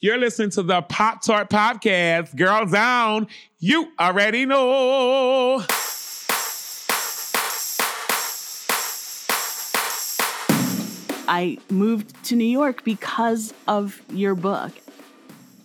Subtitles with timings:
[0.00, 2.36] You're listening to the Pop Tart Podcast.
[2.36, 3.26] Girls down.
[3.58, 5.64] You already know.
[11.26, 14.70] I moved to New York because of your book.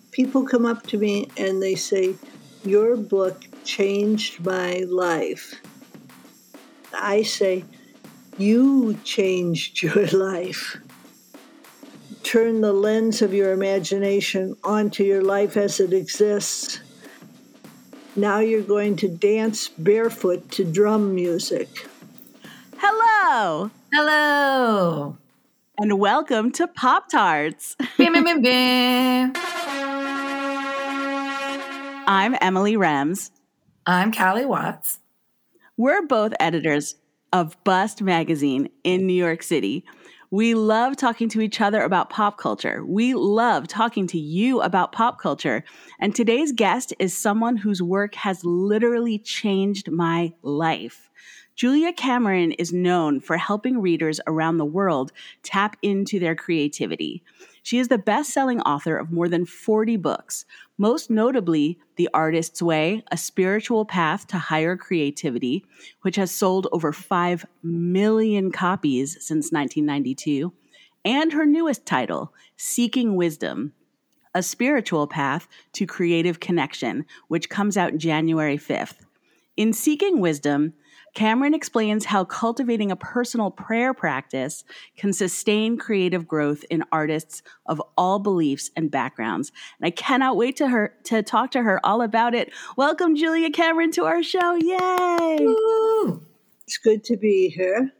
[0.09, 2.15] People come up to me and they say,
[2.65, 5.61] Your book changed my life.
[6.91, 7.65] I say,
[8.39, 10.77] You changed your life.
[12.33, 16.79] Turn the lens of your imagination onto your life as it exists.
[18.15, 21.69] Now you're going to dance barefoot to drum music.
[22.77, 23.69] Hello.
[23.93, 25.15] Hello.
[25.77, 27.75] And welcome to Pop Tarts.
[27.99, 28.15] I'm
[32.41, 33.29] Emily Rems.
[33.85, 35.01] I'm Callie Watts.
[35.77, 36.95] We're both editors
[37.31, 39.85] of Bust Magazine in New York City.
[40.33, 42.83] We love talking to each other about pop culture.
[42.83, 45.63] We love talking to you about pop culture.
[45.99, 51.11] And today's guest is someone whose work has literally changed my life.
[51.55, 55.11] Julia Cameron is known for helping readers around the world
[55.43, 57.21] tap into their creativity.
[57.61, 60.45] She is the best selling author of more than 40 books,
[60.77, 65.65] most notably The Artist's Way, A Spiritual Path to Higher Creativity,
[66.01, 70.53] which has sold over 5 million copies since 1992,
[71.05, 73.73] and her newest title, Seeking Wisdom,
[74.33, 79.05] A Spiritual Path to Creative Connection, which comes out January 5th.
[79.55, 80.73] In Seeking Wisdom,
[81.13, 84.63] Cameron explains how cultivating a personal prayer practice
[84.97, 89.51] can sustain creative growth in artists of all beliefs and backgrounds.
[89.79, 92.51] And I cannot wait to her to talk to her all about it.
[92.77, 94.55] Welcome, Julia Cameron, to our show.
[94.55, 95.37] Yay!
[95.39, 96.23] Woo.
[96.65, 97.91] It's good to be here.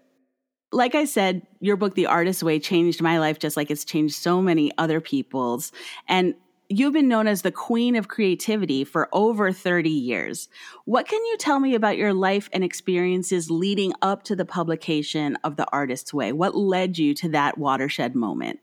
[0.71, 4.15] Like I said, your book, The Artist's Way, changed my life just like it's changed
[4.15, 5.71] so many other people's.
[6.07, 6.33] And
[6.69, 10.49] You've been known as the queen of creativity for over 30 years.
[10.85, 15.37] What can you tell me about your life and experiences leading up to the publication
[15.43, 16.31] of The Artist's Way?
[16.31, 18.59] What led you to that watershed moment?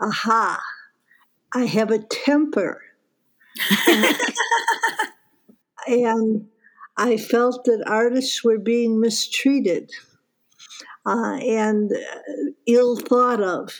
[0.00, 0.60] Aha,
[1.54, 2.82] I have a temper.
[5.86, 6.48] and
[6.96, 9.90] I felt that artists were being mistreated
[11.06, 11.90] uh, and
[12.66, 13.72] ill thought of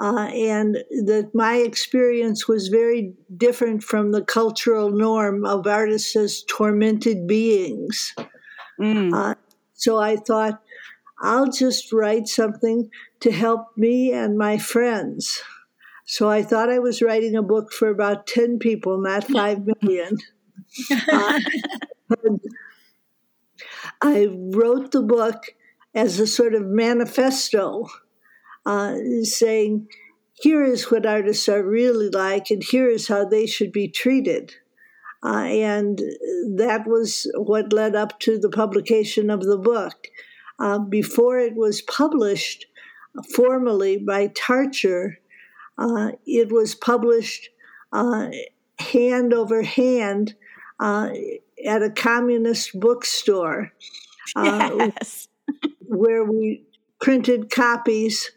[0.00, 6.42] uh, and that my experience was very different from the cultural norm of artists as
[6.44, 8.14] tormented beings.
[8.80, 9.12] Mm.
[9.14, 9.34] Uh,
[9.74, 10.62] so I thought,
[11.20, 12.88] I'll just write something
[13.20, 15.42] to help me and my friends.
[16.06, 20.16] So I thought I was writing a book for about 10 people, not 5 million.
[21.12, 21.40] uh,
[24.00, 25.54] I wrote the book
[25.94, 27.86] as a sort of manifesto
[28.66, 29.88] uh, saying,
[30.34, 34.54] here is what artists are really like, and here is how they should be treated.
[35.22, 35.98] Uh, and
[36.56, 40.08] that was what led up to the publication of the book.
[40.58, 42.66] Uh, before it was published
[43.34, 45.16] formally by Tarcher,
[45.78, 47.50] uh, it was published
[47.92, 48.28] uh,
[48.78, 50.34] hand over hand
[50.80, 53.72] at a communist bookstore.
[54.36, 55.26] Yes.
[55.88, 56.64] where we
[57.00, 58.30] printed copies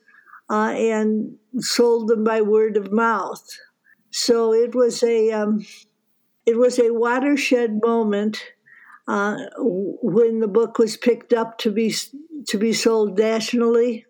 [0.50, 3.46] uh, and sold them by word of mouth.
[4.12, 5.66] So it was a um,
[6.46, 8.44] it was a watershed moment
[9.08, 11.94] uh, when the book was picked up to be
[12.48, 14.06] to be sold nationally.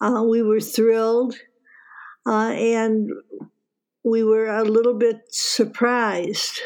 [0.00, 1.36] Uh, we were thrilled,
[2.26, 3.10] uh, and
[4.04, 6.60] we were a little bit surprised.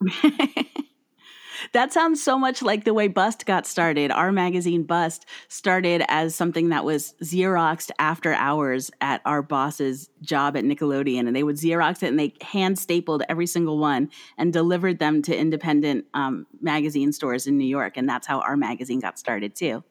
[1.72, 4.10] That sounds so much like the way Bust got started.
[4.10, 10.56] Our magazine Bust started as something that was Xeroxed after hours at our boss's job
[10.56, 11.26] at Nickelodeon.
[11.26, 15.22] And they would Xerox it and they hand stapled every single one and delivered them
[15.22, 17.96] to independent um, magazine stores in New York.
[17.96, 19.84] And that's how our magazine got started too.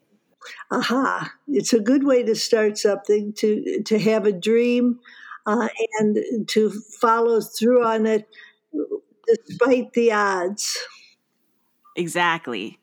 [0.71, 1.31] Aha.
[1.47, 4.99] It's a good way to start something, to, to have a dream
[5.45, 5.69] uh,
[5.99, 6.69] and to
[6.99, 8.27] follow through on it
[9.27, 10.77] despite the odds.
[11.95, 12.79] Exactly.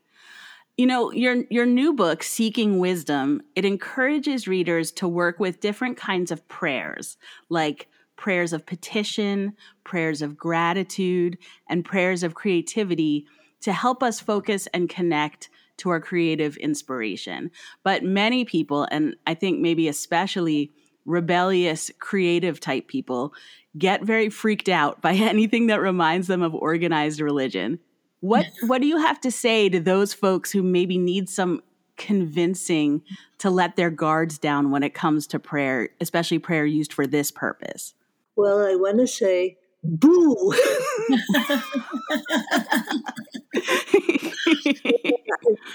[0.76, 5.96] You know, your your new book Seeking Wisdom, it encourages readers to work with different
[5.98, 7.18] kinds of prayers,
[7.50, 9.54] like prayers of petition,
[9.84, 11.36] prayers of gratitude,
[11.68, 13.26] and prayers of creativity
[13.60, 17.50] to help us focus and connect to our creative inspiration.
[17.82, 20.70] But many people, and I think maybe especially
[21.04, 23.34] rebellious creative type people,
[23.76, 27.78] get very freaked out by anything that reminds them of organized religion.
[28.22, 31.62] What what do you have to say to those folks who maybe need some
[31.98, 33.02] convincing
[33.38, 37.30] to let their guards down when it comes to prayer, especially prayer used for this
[37.30, 37.94] purpose?
[38.34, 40.54] Well, I want to say, boo.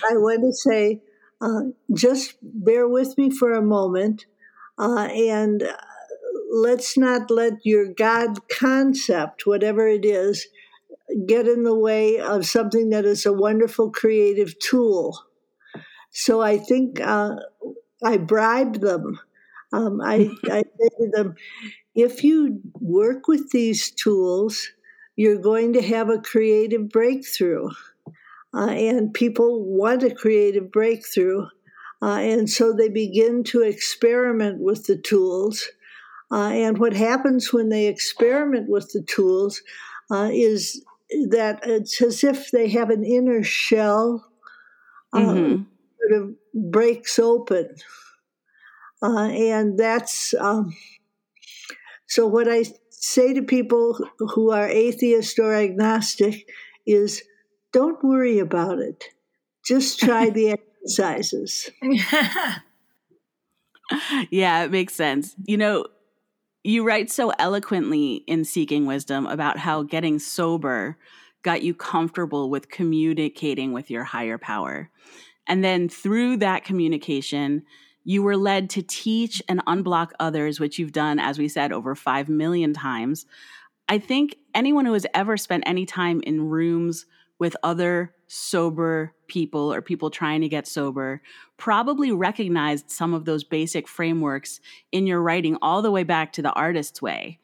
[0.09, 1.03] I want to say,
[1.39, 1.61] uh,
[1.93, 4.25] just bear with me for a moment
[4.77, 5.75] uh, and uh,
[6.51, 10.47] let's not let your God concept, whatever it is,
[11.25, 15.17] get in the way of something that is a wonderful creative tool.
[16.11, 17.35] So I think uh,
[18.03, 19.19] I bribed them.
[19.71, 21.35] Um, I, I say to them,
[21.95, 24.67] if you work with these tools,
[25.15, 27.69] you're going to have a creative breakthrough.
[28.53, 31.45] Uh, and people want a creative breakthrough.
[32.01, 35.67] Uh, and so they begin to experiment with the tools.
[36.31, 39.61] Uh, and what happens when they experiment with the tools
[40.11, 40.83] uh, is
[41.29, 44.25] that it's as if they have an inner shell
[45.13, 45.63] uh, mm-hmm.
[45.99, 47.75] sort of breaks open.
[49.01, 50.75] Uh, and that's um,
[52.07, 56.49] so what I say to people who are atheist or agnostic
[56.85, 57.21] is
[57.73, 59.03] don't worry about it.
[59.65, 61.69] Just try the exercises.
[64.31, 65.35] yeah, it makes sense.
[65.45, 65.85] You know,
[66.67, 70.97] you write so eloquently in Seeking Wisdom about how getting sober
[71.41, 74.89] got you comfortable with communicating with your higher power.
[75.47, 77.63] And then through that communication,
[78.03, 81.95] you were led to teach and unblock others, which you've done, as we said, over
[81.95, 83.25] 5 million times.
[83.87, 87.05] I think anyone who has ever spent any time in rooms
[87.39, 91.21] with other sober people or people trying to get sober
[91.57, 94.59] probably recognized some of those basic frameworks
[94.91, 97.39] in your writing all the way back to the artist's way.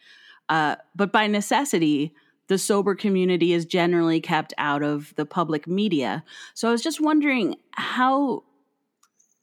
[0.49, 2.13] Uh, but by necessity,
[2.47, 6.23] the sober community is generally kept out of the public media.
[6.53, 8.43] So I was just wondering how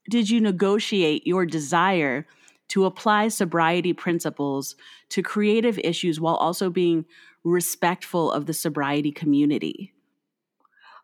[0.08, 2.26] did you negotiate your desire
[2.69, 4.76] to apply sobriety principles
[5.08, 7.05] to creative issues while also being
[7.43, 9.93] respectful of the sobriety community?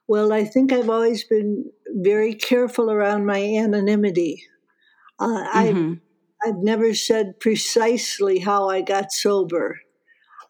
[0.09, 4.45] Well, I think I've always been very careful around my anonymity.
[5.19, 5.93] Uh, mm-hmm.
[5.93, 5.99] I've,
[6.45, 9.81] I've never said precisely how I got sober.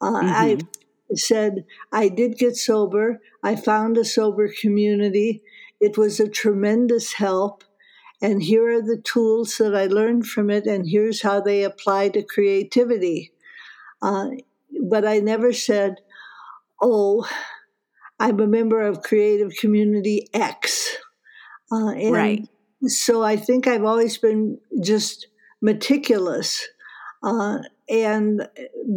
[0.01, 0.29] Uh, mm-hmm.
[0.29, 3.21] I've said I did get sober.
[3.43, 5.43] I found a sober community.
[5.81, 7.65] It was a tremendous help.
[8.21, 12.09] And here are the tools that I learned from it, and here's how they apply
[12.11, 13.33] to creativity.
[14.01, 14.29] Uh,
[14.89, 15.97] but I never said,
[16.81, 17.29] oh,
[18.19, 20.97] I'm a member of Creative Community X.
[21.71, 22.49] Uh, and right.
[22.87, 25.27] So I think I've always been just
[25.61, 26.67] meticulous.
[27.23, 27.59] Uh,
[27.89, 28.49] and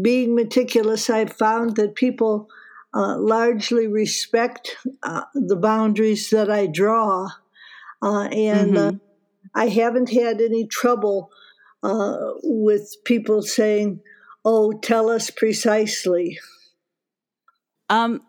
[0.01, 2.48] being meticulous, I've found that people
[2.94, 7.30] uh, largely respect uh, the boundaries that I draw.
[8.01, 8.98] Uh, and uh, mm-hmm.
[9.56, 11.31] I haven't had any trouble
[12.44, 14.01] with people saying,
[14.45, 16.39] Oh, tell us precisely.
[17.89, 18.21] Um,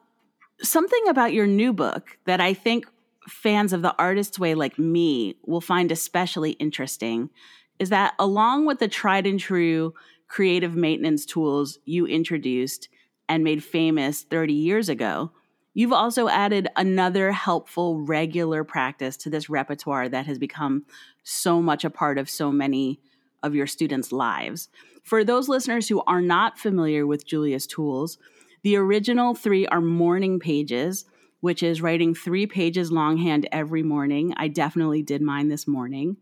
[0.63, 2.87] something about your new book that I think
[3.29, 7.31] fans of the artist's way like me will find especially interesting
[7.79, 9.95] is that along with the tried and true
[10.29, 12.89] creative maintenance tools you introduced
[13.29, 15.33] and made famous 30 years ago,
[15.75, 20.85] you've also added another helpful regular practice to this repertoire that has become
[21.23, 23.01] so much a part of so many
[23.43, 24.69] of your students' lives.
[25.03, 28.19] For those listeners who are not familiar with Julia's tools,
[28.63, 31.05] the original three are morning pages,
[31.41, 34.35] which is writing three pages longhand every morning.
[34.37, 36.19] I definitely did mine this morning.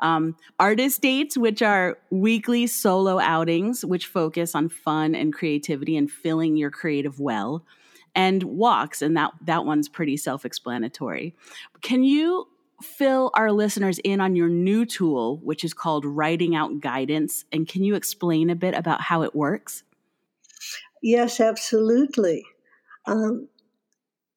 [0.00, 6.10] Um, artist dates, which are weekly solo outings, which focus on fun and creativity and
[6.10, 7.64] filling your creative well,
[8.14, 11.34] and walks, and that that one's pretty self-explanatory.
[11.82, 12.46] Can you
[12.80, 17.66] fill our listeners in on your new tool, which is called Writing Out Guidance, and
[17.66, 19.82] can you explain a bit about how it works?
[21.02, 22.44] Yes, absolutely.
[23.06, 23.48] Um,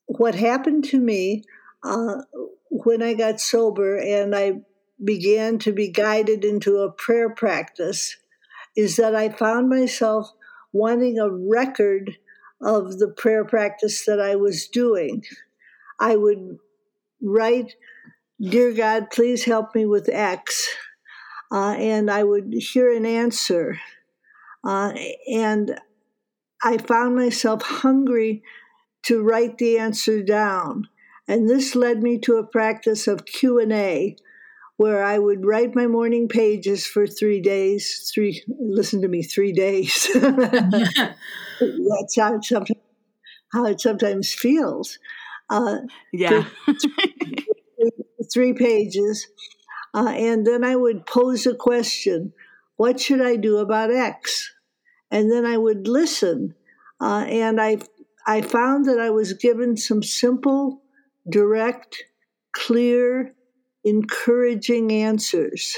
[0.06, 1.44] what happened to me
[1.84, 2.22] uh,
[2.70, 4.62] when I got sober and I
[5.04, 8.18] began to be guided into a prayer practice
[8.76, 10.32] is that I found myself
[10.72, 12.18] wanting a record
[12.62, 15.24] of the prayer practice that I was doing.
[16.00, 16.58] I would
[17.22, 17.76] write,
[18.40, 20.68] Dear God, please help me with X.
[21.52, 23.80] Uh, and I would hear an answer.
[24.64, 24.94] Uh,
[25.28, 25.80] and
[26.64, 28.44] I found myself hungry
[29.04, 30.88] to write the answer down.
[31.28, 34.16] And this led me to a practice of Q&A
[34.78, 39.54] where I would write my morning pages for 3 days, 3 listen to me 3
[39.54, 40.10] days.
[40.14, 41.20] That's
[42.18, 42.80] how it sometimes,
[43.54, 44.98] how it sometimes feels.
[45.50, 45.78] Uh,
[46.12, 46.46] yeah.
[46.66, 47.92] three,
[48.34, 49.28] three pages.
[49.94, 52.34] Uh, and then I would pose a question
[52.78, 54.52] What should I do about X?
[55.12, 56.56] And then I would listen.
[57.00, 57.80] Uh, and I,
[58.26, 60.82] I found that I was given some simple,
[61.30, 62.04] direct,
[62.54, 63.36] clear,
[63.84, 65.76] encouraging answers.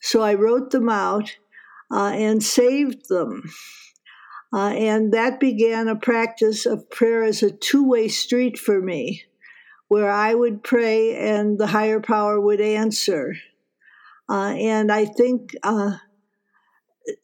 [0.00, 1.36] So I wrote them out
[1.92, 3.42] uh, and saved them.
[4.52, 9.24] Uh, and that began a practice of prayer as a two way street for me,
[9.88, 13.34] where I would pray and the higher power would answer.
[14.28, 15.96] Uh, and I think uh,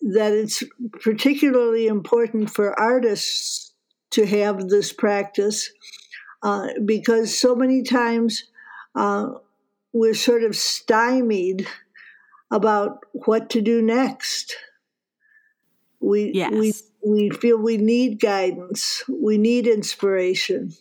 [0.00, 0.62] that it's
[1.02, 3.73] particularly important for artists
[4.11, 5.70] to have this practice
[6.42, 8.44] uh, because so many times
[8.94, 9.28] uh,
[9.92, 11.66] we're sort of stymied
[12.50, 14.56] about what to do next.
[16.00, 16.52] We, Yes.
[16.52, 16.73] we,
[17.04, 20.73] we feel we need guidance, we need inspiration.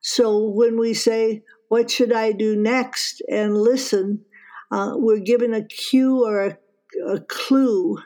[0.00, 3.22] So when we say, What should I do next?
[3.28, 4.24] and listen,
[4.72, 6.58] uh, we're given a cue or a,
[7.06, 7.98] a clue.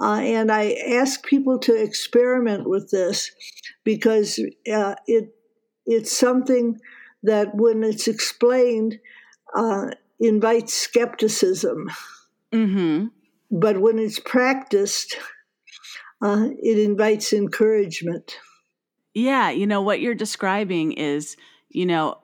[0.00, 3.30] Uh, and I ask people to experiment with this
[3.84, 4.40] because
[4.72, 5.34] uh, it
[5.86, 6.78] it's something
[7.22, 8.98] that, when it's explained,
[9.56, 11.90] uh, invites skepticism.
[12.52, 13.06] Mm-hmm.
[13.50, 15.16] But when it's practiced,
[16.22, 18.38] uh, it invites encouragement.
[19.14, 21.36] Yeah, you know what you're describing is,
[21.68, 22.18] you know,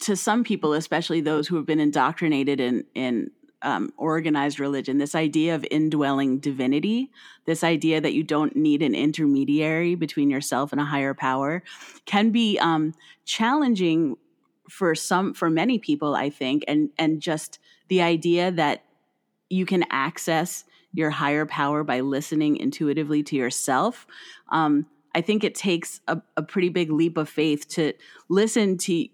[0.00, 3.30] to some people, especially those who have been indoctrinated in in
[3.64, 7.10] um, organized religion, this idea of indwelling divinity,
[7.46, 11.62] this idea that you don't need an intermediary between yourself and a higher power,
[12.04, 12.94] can be um,
[13.24, 14.16] challenging
[14.70, 18.84] for some, for many people, I think, and and just the idea that
[19.50, 24.06] you can access your higher power by listening intuitively to yourself.
[24.50, 27.92] Um, I think it takes a, a pretty big leap of faith to
[28.28, 29.06] listen to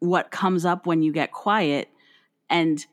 [0.00, 1.88] what comes up when you get quiet.
[2.48, 2.84] And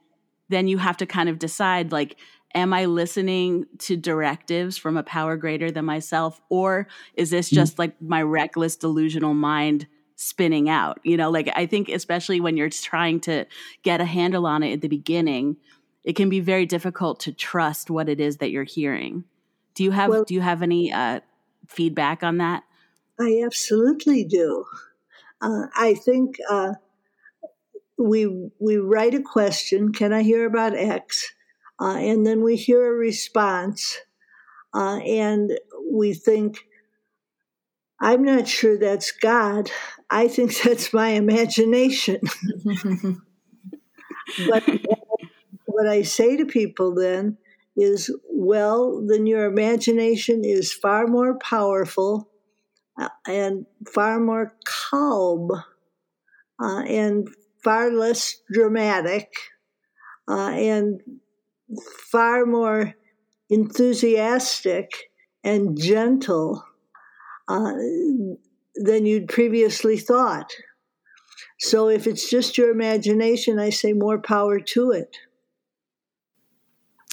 [0.52, 2.18] then you have to kind of decide like,
[2.54, 6.42] am I listening to directives from a power greater than myself?
[6.50, 11.00] Or is this just like my reckless, delusional mind spinning out?
[11.04, 13.46] You know, like I think, especially when you're trying to
[13.84, 15.58] get a handle on it at the beginning,
[16.04, 19.24] it can be very difficult to trust what it is that you're hearing.
[19.74, 21.22] Do you have Well- do you have any uh,
[21.68, 22.64] feedback on that?
[23.20, 24.66] I absolutely do.
[25.42, 26.74] Uh, I think uh,
[28.02, 29.92] we we write a question.
[29.92, 31.34] Can I hear about X?
[31.80, 33.98] Uh, and then we hear a response,
[34.74, 35.52] uh, and
[35.92, 36.66] we think,
[38.00, 39.72] "I'm not sure that's God.
[40.10, 42.22] I think that's my imagination."
[44.50, 44.64] but
[45.66, 47.38] what I say to people then
[47.76, 52.32] is, "Well, then your imagination is far more powerful."
[53.00, 55.50] uh, and far more calm
[56.62, 57.30] uh, and
[57.64, 59.32] far less dramatic
[60.28, 61.02] uh, and
[62.12, 62.94] far more
[63.50, 64.92] enthusiastic
[65.44, 66.64] and gentle
[67.48, 67.74] uh,
[68.76, 70.52] than you'd previously thought.
[71.60, 75.18] So if it's just your imagination, I say more power to it.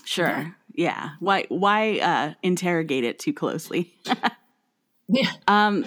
[0.05, 0.57] Sure.
[0.75, 1.11] Yeah.
[1.21, 3.95] Why why uh, interrogate it too closely?
[5.09, 5.31] Yeah.
[5.47, 5.87] Um,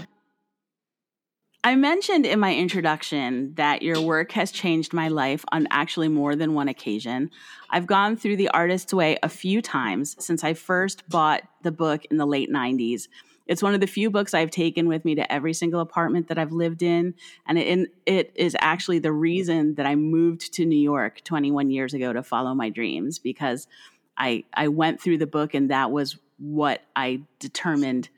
[1.63, 6.35] I mentioned in my introduction that your work has changed my life on actually more
[6.35, 7.29] than one occasion.
[7.69, 12.05] I've gone through The Artist's Way a few times since I first bought the book
[12.09, 13.07] in the late 90s.
[13.45, 16.39] It's one of the few books I've taken with me to every single apartment that
[16.39, 17.13] I've lived in.
[17.45, 21.93] And it, it is actually the reason that I moved to New York 21 years
[21.93, 23.67] ago to follow my dreams because
[24.17, 28.09] I, I went through the book and that was what I determined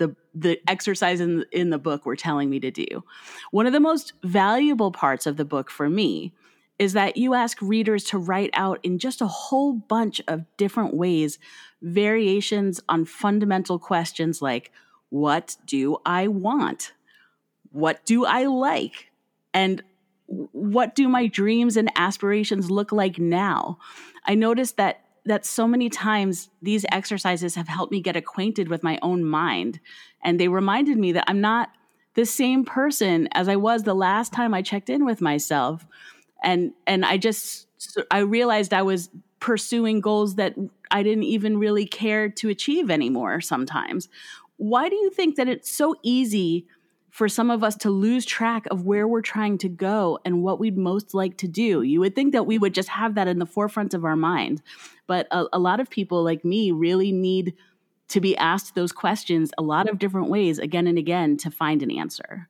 [0.00, 3.04] the the exercise in in the book were telling me to do.
[3.52, 6.32] One of the most valuable parts of the book for me
[6.78, 10.94] is that you ask readers to write out in just a whole bunch of different
[10.94, 11.38] ways
[11.82, 14.72] variations on fundamental questions like
[15.10, 16.92] what do I want?
[17.70, 19.10] What do I like?
[19.52, 19.82] And
[20.26, 23.78] what do my dreams and aspirations look like now?
[24.24, 28.82] I noticed that that so many times these exercises have helped me get acquainted with
[28.82, 29.78] my own mind
[30.24, 31.70] and they reminded me that I'm not
[32.14, 35.86] the same person as I was the last time I checked in with myself
[36.42, 37.68] and and I just
[38.10, 39.08] I realized I was
[39.38, 40.56] pursuing goals that
[40.90, 44.08] I didn't even really care to achieve anymore sometimes.
[44.56, 46.66] Why do you think that it's so easy
[47.10, 50.60] for some of us to lose track of where we're trying to go and what
[50.60, 51.82] we'd most like to do?
[51.82, 54.62] You would think that we would just have that in the forefront of our mind.
[55.10, 57.56] But a, a lot of people like me really need
[58.10, 61.82] to be asked those questions a lot of different ways again and again to find
[61.82, 62.48] an answer.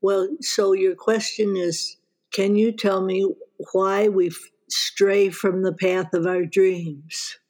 [0.00, 1.96] Well, so your question is
[2.32, 3.34] can you tell me
[3.72, 4.30] why we
[4.68, 7.40] stray from the path of our dreams?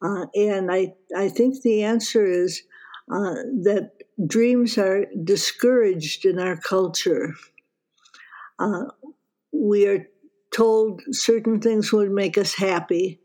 [0.00, 2.62] Uh, and I, I think the answer is
[3.10, 3.90] uh, that
[4.26, 7.34] dreams are discouraged in our culture.
[8.58, 8.84] Uh,
[9.52, 10.08] we are
[10.54, 13.20] told certain things would make us happy.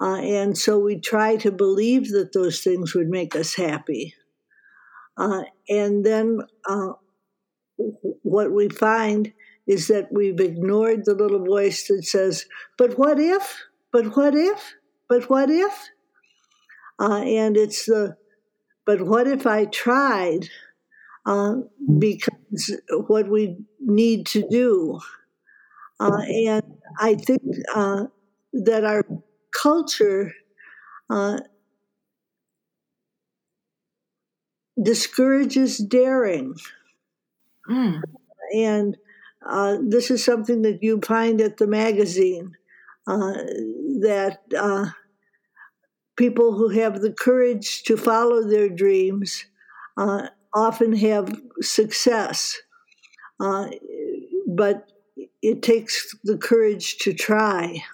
[0.00, 4.14] Uh, and so we try to believe that those things would make us happy.
[5.16, 6.92] Uh, and then uh,
[8.22, 9.32] what we find
[9.66, 12.46] is that we've ignored the little voice that says,
[12.76, 13.64] But what if?
[13.92, 14.74] But what if?
[15.08, 15.88] But what if?
[17.00, 18.16] Uh, and it's the,
[18.84, 20.48] But what if I tried?
[21.24, 21.56] Uh,
[21.98, 22.70] because
[23.08, 25.00] what we need to do.
[25.98, 26.62] Uh, and
[26.98, 27.42] I think
[27.74, 28.04] uh,
[28.52, 29.04] that our
[29.52, 30.32] culture
[31.08, 31.38] uh,
[34.82, 36.54] discourages daring.
[37.68, 38.02] Mm.
[38.54, 38.96] And
[39.44, 42.52] uh, this is something that you find at the magazine
[43.06, 43.32] uh,
[44.00, 44.86] that uh,
[46.16, 49.46] people who have the courage to follow their dreams
[49.96, 52.60] uh, often have success.
[53.38, 53.68] Uh,
[54.46, 54.90] but
[55.46, 57.84] it takes the courage to try.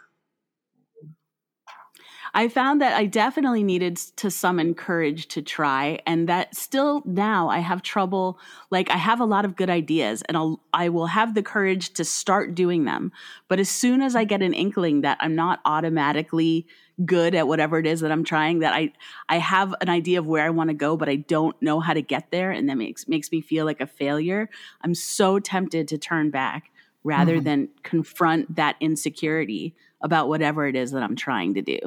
[2.35, 7.51] I found that I definitely needed to summon courage to try, and that still now
[7.51, 8.39] I have trouble.
[8.71, 11.93] Like I have a lot of good ideas, and I'll I will have the courage
[11.93, 13.13] to start doing them.
[13.49, 16.67] But as soon as I get an inkling that I'm not automatically
[17.05, 18.93] good at whatever it is that I'm trying, that I
[19.29, 21.93] I have an idea of where I want to go, but I don't know how
[21.93, 24.49] to get there, and that makes makes me feel like a failure.
[24.81, 26.72] I'm so tempted to turn back
[27.05, 27.43] rather Mhm.
[27.45, 31.79] than confront that insecurity about whatever it is that I'm trying to do.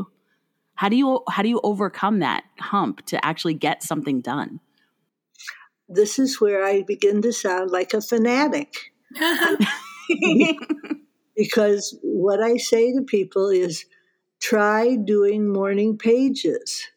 [0.76, 4.60] How do you how do you overcome that hump to actually get something done?
[5.88, 8.74] This is where I begin to sound like a fanatic
[11.36, 13.86] because what I say to people is
[14.42, 16.88] try doing morning pages.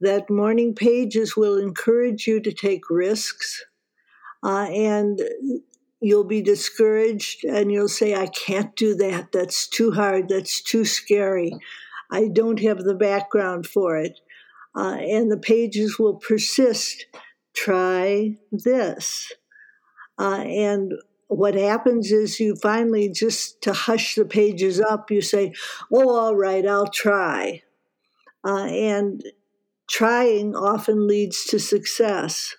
[0.00, 3.64] That morning pages will encourage you to take risks
[4.42, 5.20] uh, and
[6.04, 9.32] you'll be discouraged and you'll say, I can't do that.
[9.32, 10.28] That's too hard.
[10.28, 11.56] That's too scary.
[12.10, 14.20] I don't have the background for it.
[14.76, 17.06] Uh, and the pages will persist.
[17.54, 19.32] Try this.
[20.18, 20.92] Uh, and
[21.28, 25.54] what happens is you finally just to hush the pages up, you say,
[25.90, 27.62] Oh, all right, I'll try.
[28.46, 29.24] Uh, and
[29.88, 32.56] trying often leads to success.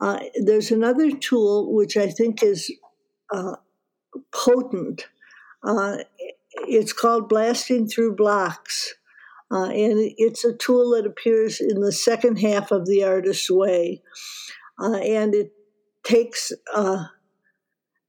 [0.00, 2.72] Uh, there's another tool which I think is
[3.32, 3.56] uh,
[4.32, 5.06] potent.
[5.62, 5.98] Uh,
[6.66, 8.94] it's called blasting through blocks.
[9.52, 14.00] Uh, and it's a tool that appears in the second half of the artist's way.
[14.80, 15.52] Uh, and it
[16.04, 17.04] takes, uh,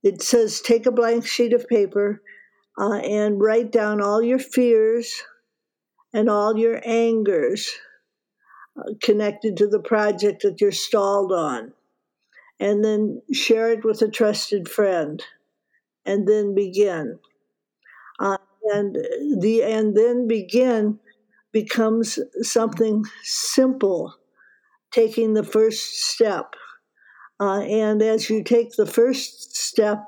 [0.02, 2.22] it says, take a blank sheet of paper
[2.78, 5.22] and write down all your fears
[6.14, 7.70] and all your angers
[9.02, 11.72] connected to the project that you're stalled on.
[12.62, 15.22] And then share it with a trusted friend.
[16.06, 17.18] And then begin.
[18.20, 18.38] Uh,
[18.72, 18.96] and
[19.40, 21.00] the and then begin
[21.52, 24.14] becomes something simple,
[24.92, 26.54] taking the first step.
[27.40, 30.04] Uh, and as you take the first step,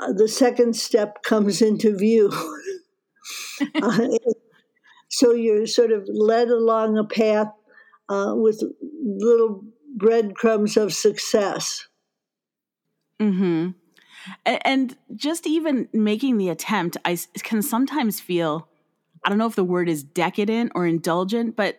[0.00, 2.32] uh, the second step comes into view.
[3.82, 4.08] Uh,
[5.08, 7.48] so you're sort of led along a path
[8.08, 8.60] uh, with
[9.02, 11.88] little breadcrumbs of success.
[13.20, 13.70] Mm-hmm.
[14.46, 18.68] A- And just even making the attempt, I can sometimes feel,
[19.24, 21.78] I don't know if the word is decadent or indulgent, but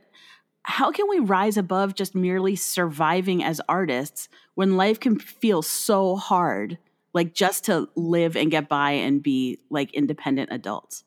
[0.63, 6.15] how can we rise above just merely surviving as artists when life can feel so
[6.15, 6.79] hard,
[7.13, 11.03] like just to live and get by and be like independent adults?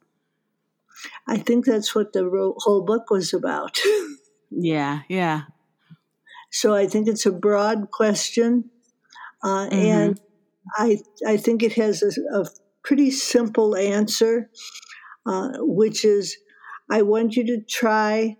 [1.26, 3.78] I think that's what the whole book was about.
[4.50, 5.42] Yeah, yeah.
[6.50, 8.70] So I think it's a broad question,
[9.44, 10.20] uh, and
[10.76, 12.46] I I think it has a, a
[12.82, 14.50] pretty simple answer,
[15.26, 16.36] uh, which is
[16.90, 18.36] I want you to try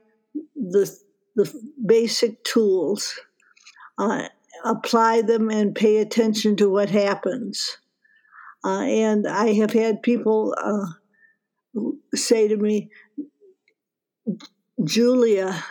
[0.55, 0.91] the
[1.37, 1.53] the
[1.85, 3.19] basic tools,
[3.99, 4.29] uh,
[4.65, 7.79] apply them, and pay attention to what happens.
[8.65, 10.87] Uh, and I have had people uh,
[12.15, 12.91] say to me,
[14.85, 15.65] Julia,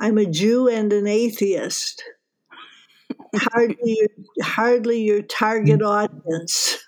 [0.00, 2.02] I'm a Jew and an atheist.
[3.34, 4.08] Hardly, your,
[4.42, 6.78] hardly your target audience,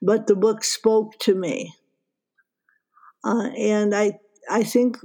[0.00, 1.74] but the book spoke to me,
[3.24, 4.18] uh, and I,
[4.50, 4.96] I think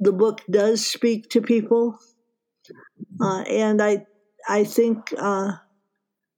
[0.00, 1.98] the book does speak to people,
[3.20, 4.06] uh, and I,
[4.48, 5.52] I think, uh,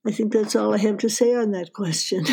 [0.07, 2.25] I think that's all I have to say on that question.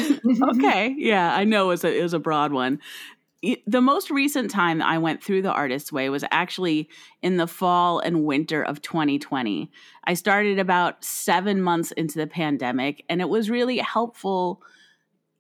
[0.56, 2.80] Okay, yeah, I know it was a, it was a broad one.
[3.66, 6.90] The most recent time I went through the Artist's Way was actually
[7.24, 9.72] in the fall and winter of 2020.
[10.04, 14.62] I started about seven months into the pandemic, and it was really helpful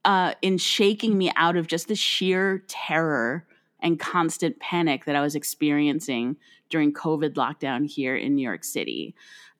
[0.03, 3.45] uh, in shaking me out of just the sheer terror
[3.79, 6.37] and constant panic that I was experiencing
[6.69, 9.15] during COVID lockdown here in New York City.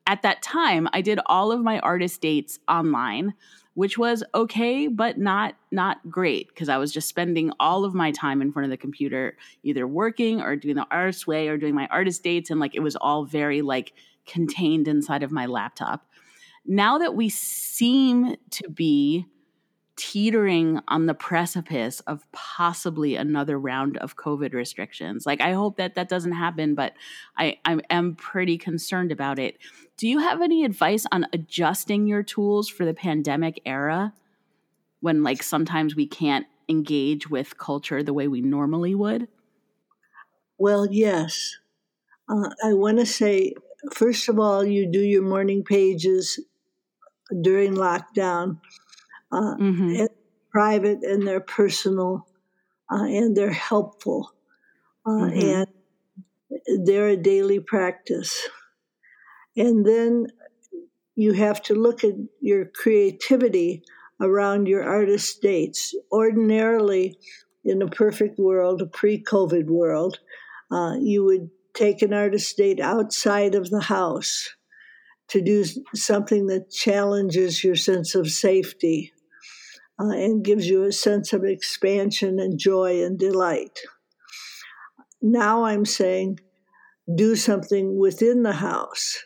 [0.07, 3.35] At that time, I did all of my artist dates online
[3.73, 8.11] which was okay but not not great because I was just spending all of my
[8.11, 11.75] time in front of the computer either working or doing the artist way or doing
[11.75, 13.93] my artist dates and like it was all very like
[14.25, 16.05] contained inside of my laptop.
[16.65, 19.25] Now that we seem to be
[19.97, 25.27] teetering on the precipice of possibly another round of COVID restrictions.
[25.27, 26.93] Like, I hope that that doesn't happen, but
[27.37, 29.57] I, I am pretty concerned about it.
[30.01, 34.15] Do you have any advice on adjusting your tools for the pandemic era
[34.99, 39.27] when, like, sometimes we can't engage with culture the way we normally would?
[40.57, 41.55] Well, yes.
[42.27, 43.53] Uh, I want to say,
[43.93, 46.39] first of all, you do your morning pages
[47.41, 48.59] during lockdown
[49.31, 49.97] uh, mm-hmm.
[49.99, 50.09] and
[50.49, 52.25] private and they're personal
[52.91, 54.33] uh, and they're helpful
[55.05, 55.61] uh, mm-hmm.
[56.67, 58.49] and they're a daily practice.
[59.55, 60.27] And then
[61.15, 63.83] you have to look at your creativity
[64.21, 65.93] around your artist dates.
[66.11, 67.17] Ordinarily,
[67.63, 70.19] in a perfect world, a pre COVID world,
[70.71, 74.49] uh, you would take an artist date outside of the house
[75.29, 75.63] to do
[75.95, 79.13] something that challenges your sense of safety
[79.99, 83.79] uh, and gives you a sense of expansion and joy and delight.
[85.21, 86.39] Now I'm saying
[87.15, 89.23] do something within the house.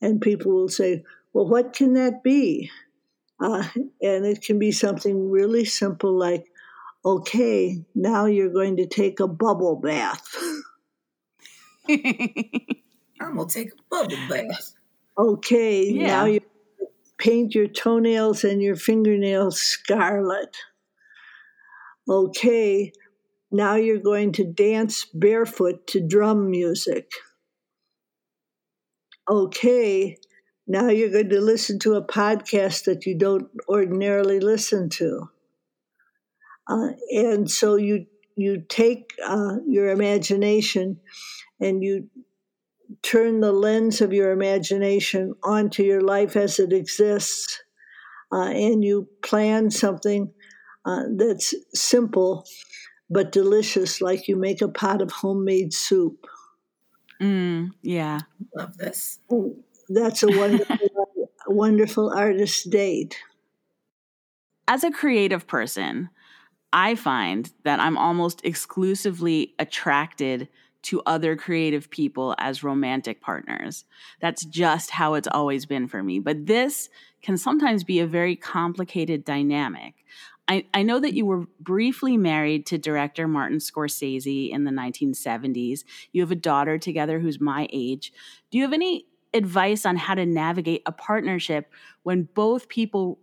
[0.00, 2.70] And people will say, well, what can that be?
[3.40, 3.64] Uh,
[4.02, 6.46] and it can be something really simple like,
[7.04, 10.26] okay, now you're going to take a bubble bath.
[11.88, 14.72] I'm going to take a bubble bath.
[15.18, 16.06] Okay, yeah.
[16.06, 16.40] now you're
[17.20, 20.56] paint your toenails and your fingernails scarlet.
[22.08, 22.92] Okay,
[23.52, 27.12] now you're going to dance barefoot to drum music.
[29.30, 30.16] Okay,
[30.66, 35.30] now you're going to listen to a podcast that you don't ordinarily listen to.
[36.68, 40.98] Uh, and so you you take uh, your imagination
[41.60, 42.08] and you
[43.02, 47.62] turn the lens of your imagination onto your life as it exists,
[48.32, 50.32] uh, and you plan something
[50.86, 52.44] uh, that's simple
[53.10, 56.26] but delicious, like you make a pot of homemade soup.
[57.20, 58.20] Mm, yeah.
[58.56, 59.18] Love this.
[59.88, 60.76] That's a wonderful,
[61.46, 63.16] wonderful artist date.
[64.66, 66.08] As a creative person,
[66.72, 70.48] I find that I'm almost exclusively attracted
[70.82, 73.84] to other creative people as romantic partners.
[74.20, 76.20] That's just how it's always been for me.
[76.20, 76.88] But this
[77.20, 79.94] can sometimes be a very complicated dynamic.
[80.50, 85.84] I, I know that you were briefly married to director Martin Scorsese in the 1970s.
[86.10, 88.12] You have a daughter together who's my age.
[88.50, 91.70] Do you have any advice on how to navigate a partnership
[92.02, 93.20] when both people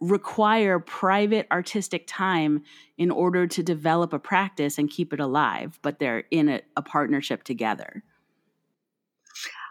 [0.00, 2.62] require private artistic time
[2.98, 6.82] in order to develop a practice and keep it alive, but they're in a, a
[6.82, 8.02] partnership together?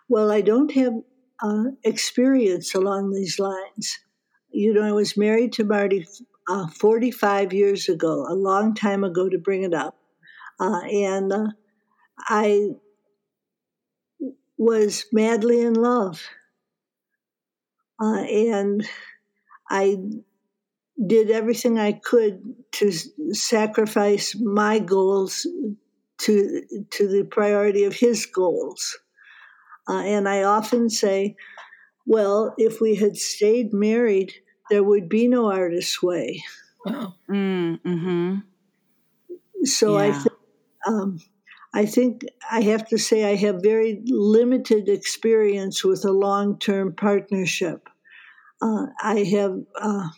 [0.10, 0.94] Well, I don't have
[1.44, 4.00] uh, experience along these lines.
[4.50, 6.08] You know, I was married to Marty
[6.48, 9.98] uh, 45 years ago, a long time ago to bring it up.
[10.60, 11.48] Uh, and uh,
[12.20, 12.70] I
[14.58, 16.22] was madly in love.
[18.02, 18.88] Uh, and
[19.70, 19.98] I
[21.06, 22.42] did everything I could
[22.74, 22.92] to
[23.32, 25.48] sacrifice my goals
[26.20, 28.98] to to the priority of his goals.
[29.90, 31.36] Uh, and I often say,
[32.06, 34.34] well, if we had stayed married,
[34.70, 36.44] there would be no artist's way.
[36.86, 37.16] Wow.
[37.30, 38.40] Mm, hmm
[39.64, 39.98] So yeah.
[39.98, 40.36] I, th-
[40.88, 41.20] um,
[41.74, 46.96] I think I have to say I have very limited experience with a long term
[46.96, 47.90] partnership.
[48.62, 50.10] Uh, I have uh,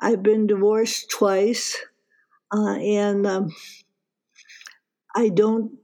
[0.00, 1.76] I've been divorced twice,
[2.54, 3.50] uh, and um,
[5.14, 5.78] I don't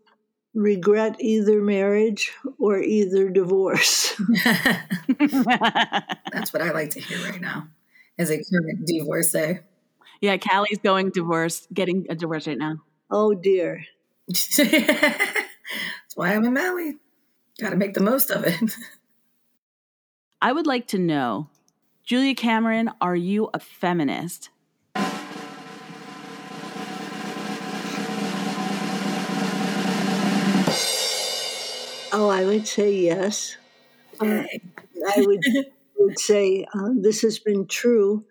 [0.56, 4.14] regret either marriage or either divorce.
[4.44, 7.68] That's what I like to hear right now
[8.18, 9.38] as a current divorcee.
[9.38, 9.54] Eh?
[10.20, 12.76] Yeah, Callie's going divorce, getting a divorce right now.
[13.10, 13.84] Oh dear.
[14.28, 14.58] That's
[16.14, 16.94] why I'm in Maui.
[17.60, 18.76] Got to make the most of it.
[20.40, 21.48] I would like to know,
[22.04, 24.50] Julia Cameron, are you a feminist?
[32.18, 33.58] Oh, I would say yes.
[34.18, 34.44] Uh,
[35.14, 35.44] I would,
[35.98, 38.24] would say uh, this has been true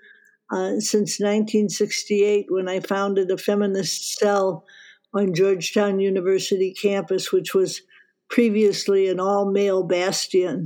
[0.51, 4.65] uh, since 1968 when I founded a feminist cell
[5.13, 7.83] on Georgetown University campus, which was
[8.27, 10.65] previously an all male bastion.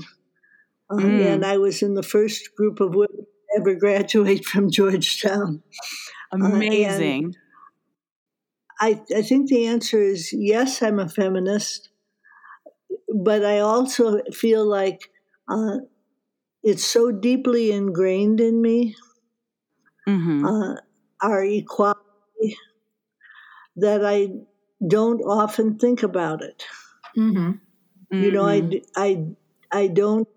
[0.90, 1.26] Uh, mm.
[1.26, 5.62] And I was in the first group of women to ever graduate from Georgetown.
[6.32, 7.36] Amazing.
[7.36, 11.90] Uh, I, I think the answer is yes, I'm a feminist,
[13.14, 15.10] but I also feel like
[15.48, 15.78] uh,
[16.64, 18.96] it's so deeply ingrained in me,
[20.08, 20.46] mm-hmm.
[20.46, 20.76] uh,
[21.22, 22.58] our equality,
[23.76, 24.30] that I
[24.86, 26.64] don't often think about it.
[27.18, 27.52] Mm-hmm.
[27.52, 28.24] Mm-hmm.
[28.24, 28.78] You know, I, mm-hmm.
[28.96, 29.26] I,
[29.72, 30.28] I don't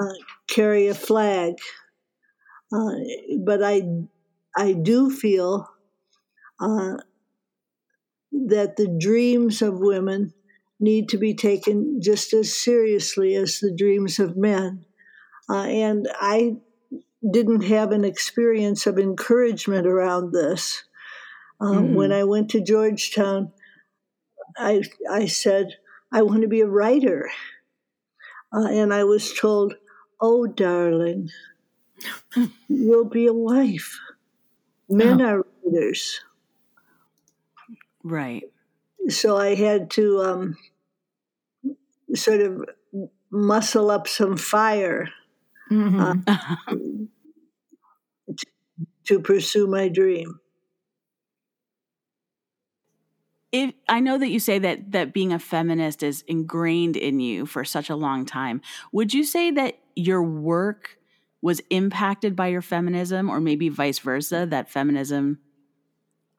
[0.00, 0.14] uh,
[0.48, 1.54] carry a flag,
[2.72, 2.92] uh,
[3.44, 3.82] but I,
[4.56, 5.68] I do feel
[6.60, 6.96] uh,
[8.32, 10.32] that the dreams of women
[10.80, 14.84] need to be taken just as seriously as the dreams of men.
[15.48, 16.56] Uh, and I
[17.28, 20.84] didn't have an experience of encouragement around this.
[21.60, 21.94] Uh, mm-hmm.
[21.94, 23.52] When I went to Georgetown,
[24.56, 25.76] I, I said,
[26.12, 27.30] I want to be a writer.
[28.54, 29.74] Uh, and I was told,
[30.20, 31.30] Oh, darling,
[32.68, 33.98] you'll be a wife.
[34.88, 35.26] Men oh.
[35.26, 36.20] are writers.
[38.02, 38.44] Right.
[39.08, 40.56] So I had to um,
[42.14, 42.64] sort of
[43.30, 45.08] muscle up some fire
[45.70, 46.00] mm-hmm.
[46.26, 46.74] uh,
[48.36, 48.46] to,
[49.06, 50.40] to pursue my dream.
[53.50, 57.46] If, I know that you say that that being a feminist is ingrained in you
[57.46, 58.60] for such a long time.
[58.92, 60.98] Would you say that your work
[61.40, 64.46] was impacted by your feminism, or maybe vice versa?
[64.46, 65.38] That feminism,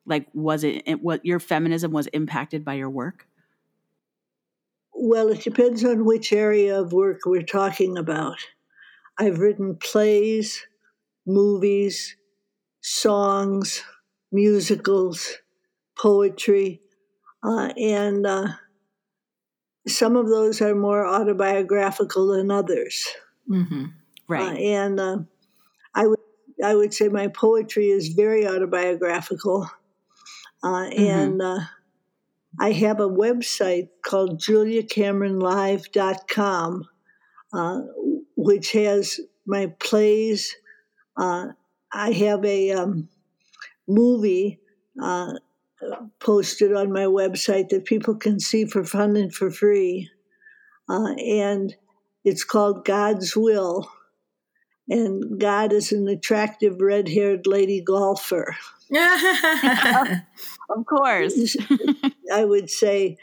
[0.10, 3.28] like, was it, what your feminism was impacted by your work?
[4.94, 8.38] Well, it depends on which area of work we're talking about.
[9.18, 10.66] I've written plays,
[11.26, 12.18] movies,
[12.82, 13.84] songs,
[14.32, 15.38] musicals,
[15.98, 16.82] poetry,
[17.44, 18.48] uh, and uh,
[19.88, 23.08] some of those are more autobiographical than others.
[23.50, 23.86] Mm-hmm.
[24.28, 24.54] Right.
[24.54, 25.18] Uh, and uh,
[25.96, 26.20] I would
[26.64, 29.70] I would say my poetry is very autobiographical,
[30.64, 31.02] uh, mm-hmm.
[31.02, 31.60] and uh,
[32.60, 36.90] I have a website called juliacameronlive.com,
[37.54, 37.82] uh,
[38.36, 40.54] which has my plays.
[41.18, 41.48] Uh,
[41.92, 43.10] I have a um,
[43.88, 44.60] movie
[45.02, 45.34] uh,
[46.20, 50.10] posted on my website that people can see for fun and for free.
[50.90, 51.76] Uh, and
[52.26, 53.90] it's called God's Will.
[54.90, 58.56] And God is an attractive red haired lady golfer.
[60.70, 61.56] of course.
[62.34, 63.18] I would say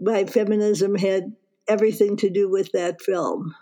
[0.00, 1.34] my feminism had
[1.68, 3.54] everything to do with that film.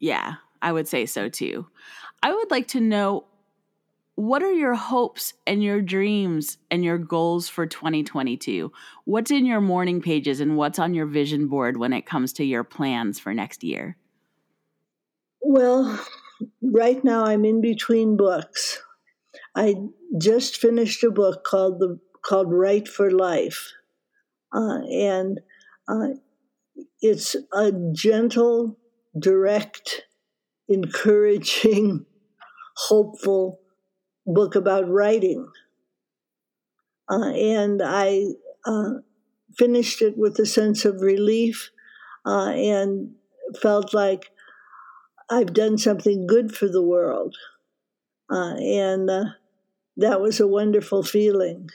[0.00, 1.66] Yeah, I would say so too.
[2.22, 3.24] I would like to know
[4.14, 8.72] what are your hopes and your dreams and your goals for 2022?
[9.04, 12.44] What's in your morning pages and what's on your vision board when it comes to
[12.44, 13.96] your plans for next year?
[15.40, 16.04] Well,
[16.60, 18.82] right now I'm in between books.
[19.54, 19.74] I
[20.18, 23.72] just finished a book called the called Write for Life,
[24.52, 25.40] uh, and
[25.88, 26.08] uh,
[27.00, 28.78] it's a gentle,
[29.18, 30.02] direct,
[30.68, 32.06] encouraging,
[32.88, 33.60] hopeful
[34.26, 35.48] book about writing.
[37.10, 38.24] Uh, and I
[38.66, 38.90] uh,
[39.56, 41.70] finished it with a sense of relief
[42.26, 43.14] uh, and
[43.62, 44.30] felt like
[45.30, 47.34] I've done something good for the world.
[48.30, 49.24] Uh, and uh,
[49.96, 51.70] that was a wonderful feeling.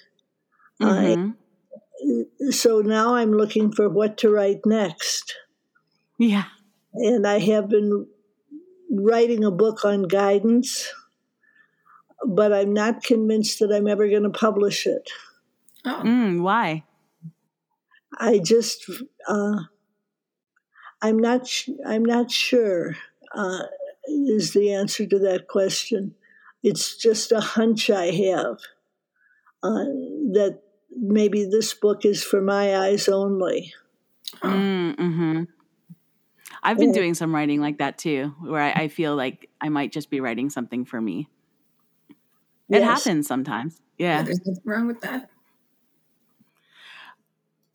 [0.81, 2.49] Mm-hmm.
[2.51, 5.35] so now I'm looking for what to write next.
[6.17, 6.45] Yeah.
[6.93, 8.07] And I have been
[8.89, 10.91] writing a book on guidance
[12.25, 15.09] but I'm not convinced that I'm ever going to publish it.
[15.85, 16.01] Oh.
[16.03, 16.83] Mm, why?
[18.17, 18.89] I just,
[19.27, 19.59] uh,
[21.01, 22.95] I'm not, sh- I'm not sure.
[23.33, 23.63] Uh,
[24.05, 26.15] is the answer to that question.
[26.63, 28.57] It's just a hunch I have
[29.61, 29.85] uh,
[30.33, 30.61] that
[30.95, 33.73] maybe this book is for my eyes only.
[34.41, 35.43] Mm, hmm
[36.63, 39.91] I've been doing some writing like that too, where I, I feel like I might
[39.91, 41.27] just be writing something for me.
[42.69, 43.81] It happens sometimes.
[43.97, 44.17] Yeah.
[44.17, 44.23] yeah.
[44.23, 45.29] There's nothing wrong with that.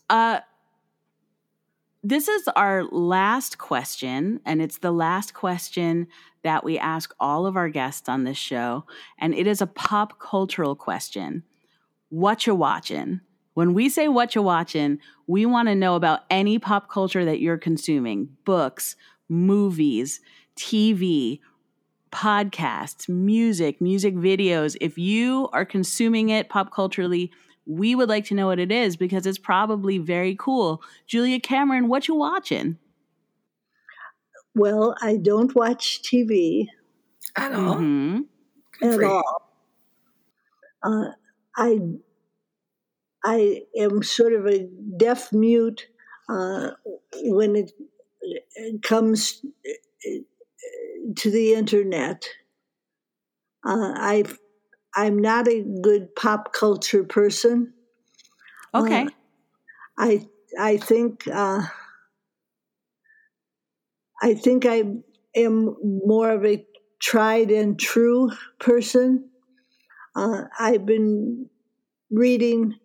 [0.08, 0.40] Uh,
[2.02, 6.08] this is our last question, and it's the last question
[6.42, 8.84] that we ask all of our guests on this show.
[9.18, 11.42] And it is a pop cultural question.
[12.08, 13.20] What you watching?
[13.54, 17.40] When we say what you watching, we want to know about any pop culture that
[17.40, 18.94] you're consuming books,
[19.28, 20.20] movies,
[20.56, 21.40] TV,
[22.12, 24.76] podcasts, music, music videos.
[24.80, 27.32] If you are consuming it pop culturally,
[27.66, 30.82] we would like to know what it is because it's probably very cool.
[31.06, 32.78] Julia Cameron, what you watching?
[34.54, 36.68] Well, I don't watch TV
[37.36, 37.76] At all.
[37.76, 38.26] Mhm.
[38.82, 39.42] At all.
[40.82, 41.10] Uh,
[41.56, 41.80] I
[43.24, 45.86] I am sort of a deaf mute
[46.28, 46.70] uh,
[47.14, 47.72] when it,
[48.54, 49.44] it comes
[51.16, 52.24] to the internet.
[53.66, 54.24] Uh, I
[54.94, 57.74] I'm not a good pop culture person.
[58.74, 59.02] Okay.
[59.04, 59.10] Uh,
[59.98, 61.62] I I think uh,
[64.22, 64.84] I think I
[65.36, 66.64] am more of a
[67.00, 69.30] tried and true person.
[70.16, 71.48] Uh, I've been
[72.10, 72.76] reading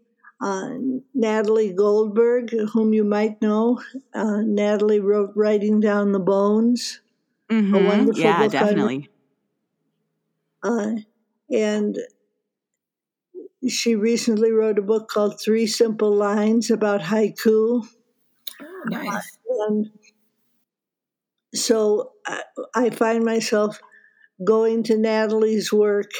[0.41, 0.71] uh,
[1.13, 3.81] Natalie Goldberg, whom you might know.
[4.13, 7.01] Uh, Natalie wrote "Writing Down the Bones,"
[7.49, 7.85] Mhm.
[7.85, 9.09] wonderful Yeah, book on- definitely.
[10.63, 10.95] uh,
[11.51, 11.97] and
[13.67, 17.85] she recently wrote a book called Three Simple Lines about haiku.
[18.61, 19.37] Oh, nice.
[19.67, 19.89] And
[21.53, 22.43] so I,
[22.75, 23.79] I find myself
[24.43, 26.11] going to Natalie's work,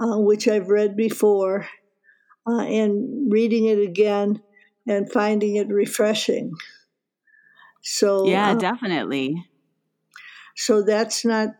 [0.00, 1.66] uh, which I've read before,
[2.48, 4.42] uh, and reading it again
[4.86, 6.52] and finding it refreshing.
[7.82, 9.46] So Yeah, uh, definitely.
[10.56, 11.50] so that's not.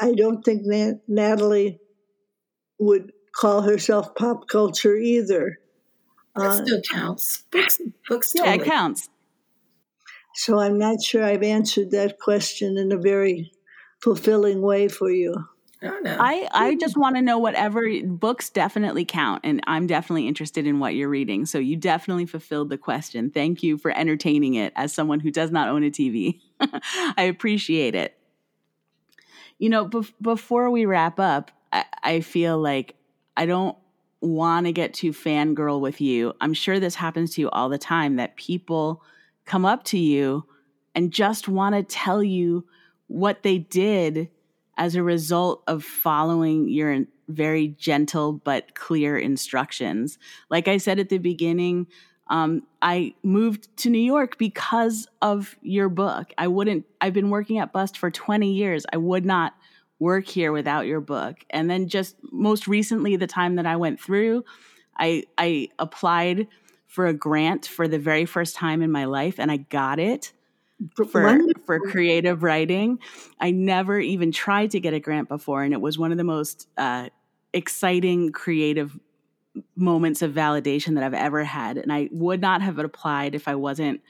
[0.00, 1.80] I don't think Nat- Natalie
[2.78, 5.58] would call herself pop culture either.
[6.36, 7.44] That Uh, still counts.
[7.50, 8.58] Books, books Yeah, totally.
[8.60, 9.08] it counts.
[10.36, 13.52] So I'm not sure I've answered that question in a very
[14.02, 15.34] fulfilling way for you.
[15.82, 16.16] Oh, no.
[16.18, 20.78] I, I just want to know whatever books definitely count, and I'm definitely interested in
[20.78, 21.46] what you're reading.
[21.46, 23.30] So you definitely fulfilled the question.
[23.30, 26.40] Thank you for entertaining it as someone who does not own a TV.
[26.60, 28.16] I appreciate it.
[29.58, 32.96] You know, bef- before we wrap up, I, I feel like
[33.36, 33.76] I don't
[34.20, 36.34] want to get too fangirl with you.
[36.40, 39.02] I'm sure this happens to you all the time that people
[39.46, 40.44] come up to you
[40.94, 42.66] and just want to tell you
[43.06, 44.28] what they did
[44.76, 50.18] as a result of following your very gentle but clear instructions.
[50.50, 51.86] Like I said at the beginning,
[52.28, 56.32] um, I moved to New York because of your book.
[56.36, 58.84] I wouldn't, I've been working at Bust for 20 years.
[58.92, 59.54] I would not
[59.98, 61.36] work here without your book.
[61.50, 64.44] And then just most recently, the time that I went through,
[64.98, 66.48] I, I applied
[66.96, 70.32] for a grant for the very first time in my life and I got it
[71.10, 71.62] for Wonderful.
[71.66, 73.00] for creative writing.
[73.38, 76.24] I never even tried to get a grant before, and it was one of the
[76.24, 77.10] most uh,
[77.52, 78.98] exciting creative
[79.74, 81.76] moments of validation that I've ever had.
[81.76, 84.00] And I would not have applied if I wasn't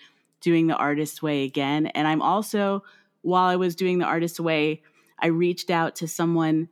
[0.41, 1.87] doing the artist's way again.
[1.87, 2.85] And I'm also,
[3.23, 4.83] while I was doing the artist's way,
[5.19, 6.69] I reached out to someone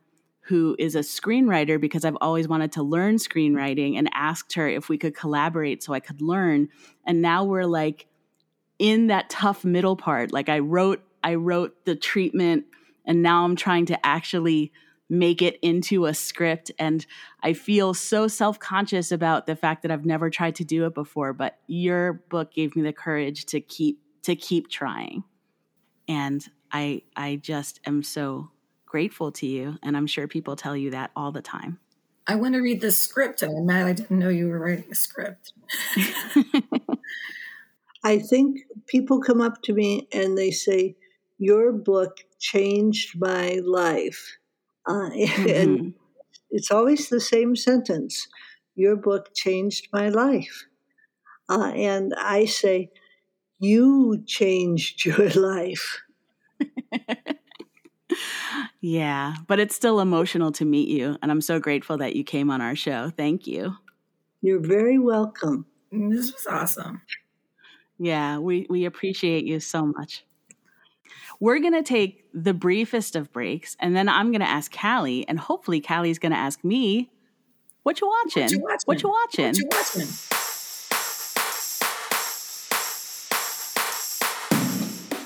[0.47, 4.89] who is a screenwriter because I've always wanted to learn screenwriting and asked her if
[4.89, 6.69] we could collaborate so I could learn.
[7.05, 8.05] And now we're like
[8.77, 10.31] in that tough middle part.
[10.31, 12.65] Like I wrote I wrote the treatment
[13.05, 14.71] and now I'm trying to actually
[15.09, 17.05] make it into a script and
[17.41, 21.33] I feel so self-conscious about the fact that I've never tried to do it before,
[21.33, 25.23] but your book gave me the courage to keep to keep trying.
[26.07, 28.51] And I I just am so
[28.95, 31.79] grateful to you and I'm sure people tell you that all the time.
[32.27, 34.85] I want to read the script, and I'm mad I didn't know you were writing
[34.89, 35.51] a script.
[38.05, 40.95] I think people come up to me and they say,
[41.39, 44.37] Your book changed my life.
[44.87, 45.09] Uh,
[45.59, 45.93] And Mhm.
[46.49, 48.29] it's always the same sentence
[48.75, 50.67] Your book changed my life.
[51.49, 52.91] Uh, and I say,
[53.59, 56.01] You changed your life.
[58.87, 62.51] Yeah, but it's still emotional to meet you and I'm so grateful that you came
[62.51, 63.09] on our show.
[63.09, 63.75] Thank you.
[64.43, 65.65] You're very welcome.
[65.91, 67.01] Mm, this was awesome.
[67.97, 70.23] Yeah, we, we appreciate you so much.
[71.39, 75.27] We're going to take the briefest of breaks, and then I'm going to ask Callie,
[75.27, 77.09] and hopefully Callie's going to ask me,
[77.81, 78.43] what you watching?
[78.43, 78.85] What you watching?
[78.85, 79.45] What you watching?
[79.45, 80.07] What you watching?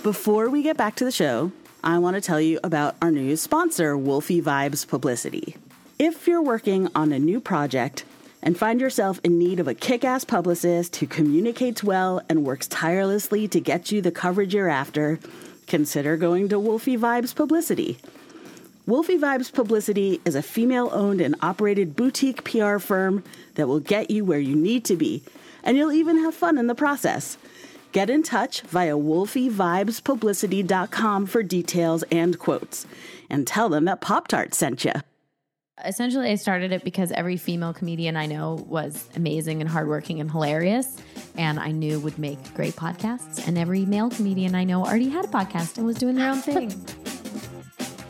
[0.01, 1.51] Before we get back to the show,
[1.81, 5.55] I want to tell you about our new sponsor, Wolfie Vibes Publicity.
[5.97, 8.03] If you're working on a new project
[8.43, 12.67] and find yourself in need of a kick ass publicist who communicates well and works
[12.67, 15.19] tirelessly to get you the coverage you're after,
[15.67, 17.97] consider going to Wolfie Vibes Publicity.
[18.85, 23.23] Wolfie Vibes Publicity is a female owned and operated boutique PR firm
[23.55, 25.23] that will get you where you need to be,
[25.63, 27.37] and you'll even have fun in the process.
[27.91, 32.85] Get in touch via wolfievibespublicity.com for details and quotes,
[33.29, 34.91] and tell them that Pop Tart sent you.
[35.83, 40.29] Essentially, I started it because every female comedian I know was amazing and hardworking and
[40.29, 40.97] hilarious,
[41.35, 43.47] and I knew would make great podcasts.
[43.47, 46.41] And every male comedian I know already had a podcast and was doing their own
[46.41, 46.71] thing.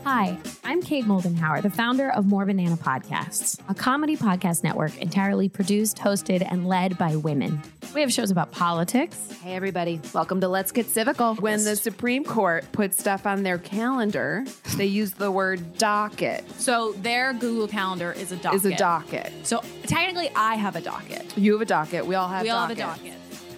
[0.04, 5.48] Hi, I'm Kate Moldenhauer, the founder of More Banana Podcasts, a comedy podcast network entirely
[5.48, 7.62] produced, hosted, and led by women.
[7.94, 9.18] We have shows about politics.
[9.42, 10.00] Hey, everybody.
[10.14, 11.40] Welcome to Let's Get Civical.
[11.40, 14.44] When the Supreme Court puts stuff on their calendar,
[14.76, 16.48] they use the word docket.
[16.52, 18.56] So their Google Calendar is a docket.
[18.58, 19.32] Is a docket.
[19.42, 21.36] So technically, I have a docket.
[21.36, 22.06] You have a docket.
[22.06, 23.14] We all have we all have a docket.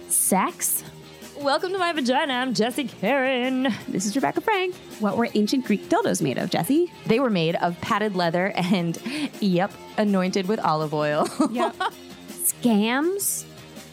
[0.09, 0.83] Sex?
[1.39, 2.33] Welcome to my vagina.
[2.33, 3.71] I'm Jesse Karen.
[3.87, 4.73] This is Rebecca Frank.
[4.99, 6.91] What were ancient Greek dildos made of, Jesse?
[7.05, 8.97] They were made of padded leather and,
[9.41, 11.27] yep, anointed with olive oil.
[11.51, 11.75] Yep.
[12.43, 13.45] Scams?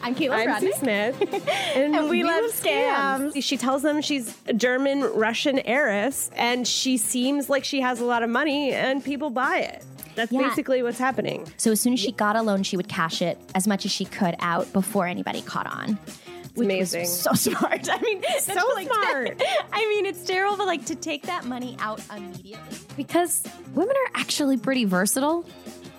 [0.03, 0.59] I'm Caitlin I'm.
[0.61, 1.21] Sue Smith,
[1.75, 3.41] and, we, love scams.
[3.43, 8.05] She tells them she's a German Russian heiress, and she seems like she has a
[8.05, 9.83] lot of money, and people buy it.
[10.15, 10.41] That's Yeah.
[10.49, 11.47] basically what's happening.
[11.57, 13.91] So as soon as she got a loan, she would cash it as much as
[13.91, 15.97] she could out before anybody caught on.
[16.55, 17.01] Which amazing.
[17.01, 17.87] Was so smart.
[17.89, 19.41] I mean, So like, smart.
[19.71, 22.77] I mean, it's terrible, but like to take that money out immediately.
[22.97, 23.43] Because
[23.73, 25.45] women are actually pretty versatile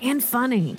[0.02, 0.76] and funny.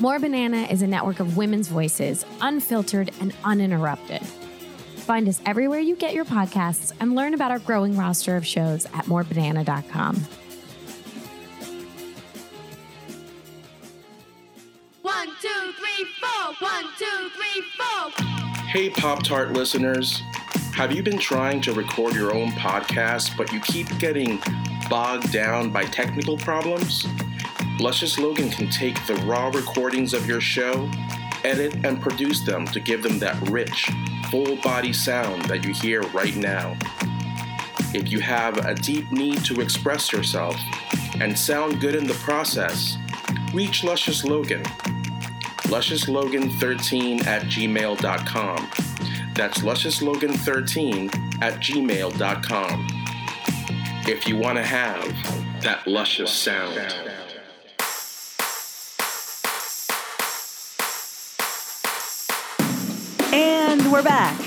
[0.00, 4.22] More Banana is a network of women's voices, unfiltered and uninterrupted.
[4.22, 8.86] Find us everywhere you get your podcasts and learn about our growing roster of shows
[8.86, 10.14] at morebanana.com.
[15.02, 16.54] One, two, three, four.
[16.60, 18.24] One, two, three, four.
[18.68, 20.20] Hey, Pop Tart listeners.
[20.74, 24.38] Have you been trying to record your own podcast, but you keep getting
[24.88, 27.04] bogged down by technical problems?
[27.80, 30.90] Luscious Logan can take the raw recordings of your show,
[31.44, 33.88] edit, and produce them to give them that rich,
[34.30, 36.76] full body sound that you hear right now.
[37.94, 40.56] If you have a deep need to express yourself
[41.20, 42.96] and sound good in the process,
[43.54, 44.64] reach Luscious Logan.
[45.68, 48.70] LusciousLogan13 at gmail.com.
[49.34, 52.86] That's LusciousLogan13 at gmail.com.
[54.06, 57.07] If you want to have that luscious sound.
[63.88, 64.38] And we're back.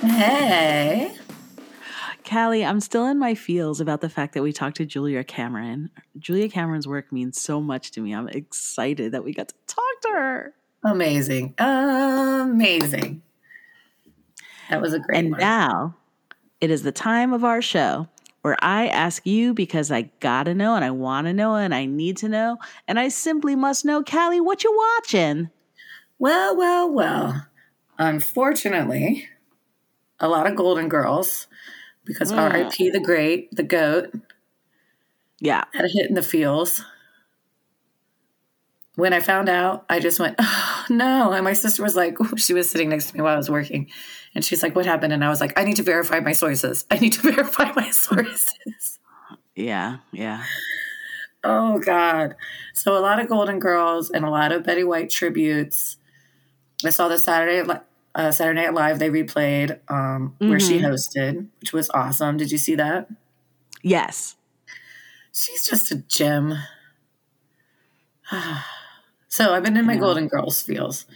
[0.00, 1.14] Hey.
[2.28, 5.90] Callie, I'm still in my feels about the fact that we talked to Julia Cameron.
[6.18, 8.12] Julia Cameron's work means so much to me.
[8.12, 10.54] I'm excited that we got to talk to her.
[10.82, 11.54] Amazing.
[11.58, 13.22] Amazing.
[14.68, 15.38] That was a great And one.
[15.38, 15.94] now
[16.60, 18.08] it is the time of our show
[18.42, 22.16] where I ask you because I gotta know and I wanna know and I need
[22.16, 22.58] to know.
[22.88, 25.50] And I simply must know, Callie, what you watching?
[26.18, 27.44] Well, well, well.
[27.98, 29.28] Unfortunately,
[30.20, 31.46] a lot of Golden Girls
[32.04, 32.38] because Mm.
[32.38, 32.90] R.I.P.
[32.90, 34.12] the Great, the Goat,
[35.40, 35.64] Yeah.
[35.74, 36.84] had a hit in the feels.
[38.94, 41.32] When I found out, I just went, oh, no.
[41.32, 43.88] And my sister was like, she was sitting next to me while I was working.
[44.34, 45.12] And she's like, what happened?
[45.12, 46.84] And I was like, I need to verify my sources.
[46.90, 48.98] I need to verify my sources.
[49.54, 49.98] Yeah.
[50.12, 50.44] Yeah.
[51.44, 52.34] Oh God!
[52.74, 55.96] So a lot of Golden Girls and a lot of Betty White tributes.
[56.84, 57.68] I saw the Saturday
[58.14, 60.86] uh, Saturday Night Live they replayed um, where she Mhm.
[60.88, 62.36] hosted, which was awesome.
[62.36, 63.08] Did you see that?
[63.82, 64.36] Yes.
[65.32, 66.54] She's just a gem.
[69.28, 70.00] so I've been in my Yeah.
[70.00, 71.06] Golden Girls feels.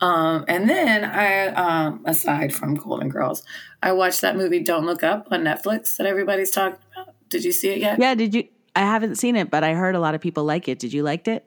[0.00, 3.42] Um, and then I, um, aside from Golden Girls,
[3.82, 7.14] I watched that movie Don't Look Up on Netflix that everybody's talking about.
[7.28, 7.98] Did you see it yet?
[7.98, 8.14] Yeah.
[8.14, 8.48] Did you?
[8.76, 10.78] I haven't seen it, but I heard a lot of people like it.
[10.80, 11.44] Did you like it?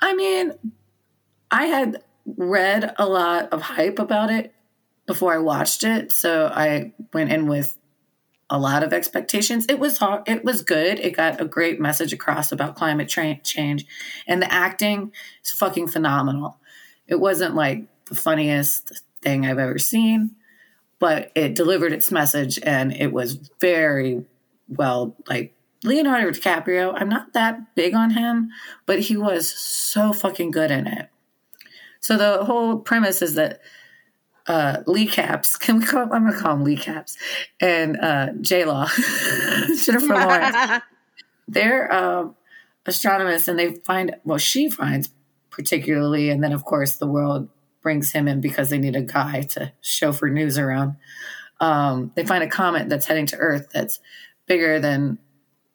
[0.00, 0.52] I mean,
[1.50, 2.02] I had
[2.36, 4.54] read a lot of hype about it
[5.06, 7.76] before I watched it, so I went in with
[8.50, 9.66] a lot of expectations.
[9.68, 10.98] It was hard, it was good.
[11.00, 13.86] It got a great message across about climate tra- change,
[14.26, 15.12] and the acting
[15.44, 16.58] is fucking phenomenal.
[17.06, 20.36] It wasn't like the funniest thing I've ever seen,
[20.98, 24.24] but it delivered its message, and it was very
[24.68, 25.54] well like
[25.84, 28.50] Leonardo DiCaprio, I'm not that big on him,
[28.84, 31.08] but he was so fucking good in it.
[32.00, 33.60] So the whole premise is that
[34.46, 36.02] uh, Lee Caps, can we call?
[36.02, 37.16] I'm gonna call him Lee Caps,
[37.60, 38.88] and uh, J Law,
[39.84, 40.82] Jennifer Lawrence.
[41.48, 42.34] They're um,
[42.86, 45.10] astronomers, and they find well, she finds
[45.50, 47.48] particularly, and then of course the world
[47.82, 50.96] brings him in because they need a guy to chauffeur news around.
[51.60, 54.00] Um, they find a comet that's heading to Earth that's
[54.46, 55.18] bigger than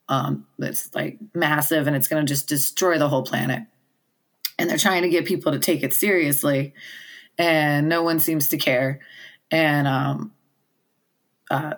[0.09, 3.63] um, that's like massive and it's going to just destroy the whole planet.
[4.57, 6.73] And they're trying to get people to take it seriously,
[7.37, 8.99] and no one seems to care.
[9.49, 10.31] And um,
[11.49, 11.73] uh,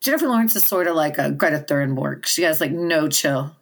[0.00, 2.26] Jennifer Lawrence is sort of like a Greta Thunberg.
[2.26, 3.54] She has like no chill.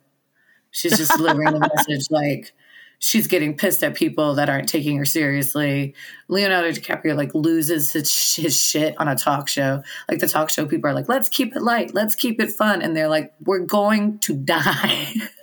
[0.71, 2.53] She's just delivering the message like
[2.99, 5.95] she's getting pissed at people that aren't taking her seriously.
[6.29, 9.83] Leonardo DiCaprio like loses his, his shit on a talk show.
[10.09, 12.83] Like the talk show people are like, let's keep it light, let's keep it fun.
[12.83, 15.15] And they're like, we're going to die.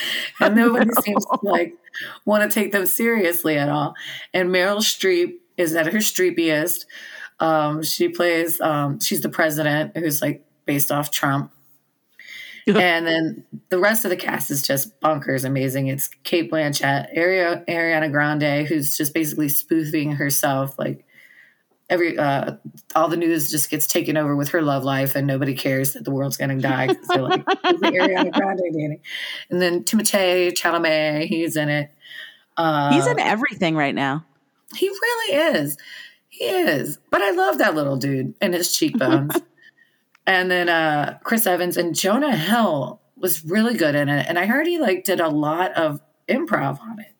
[0.40, 1.74] and nobody seems to like
[2.24, 3.94] want to take them seriously at all.
[4.32, 6.86] And Meryl Streep is at her streepiest.
[7.40, 11.52] Um, she plays, um, she's the president who's like based off Trump.
[12.66, 15.88] and then the rest of the cast is just bonkers amazing.
[15.88, 20.78] It's Cate Blanchett, Ari- Ariana Grande, who's just basically spoofing herself.
[20.78, 21.04] Like
[21.90, 22.56] every, uh,
[22.94, 26.04] all the news just gets taken over with her love life, and nobody cares that
[26.04, 26.88] the world's going to die.
[27.08, 27.52] they're like, the
[27.92, 29.00] Ariana Grande dating?"
[29.50, 31.90] And then Timothée Chalamet, he's in it.
[32.56, 34.24] Uh, He's in everything right now.
[34.76, 35.76] he really is.
[36.28, 36.98] He is.
[37.10, 39.36] But I love that little dude and his cheekbones.
[40.26, 44.26] and then uh Chris Evans and Jonah Hill was really good in it.
[44.28, 47.14] And I heard he like did a lot of improv on it.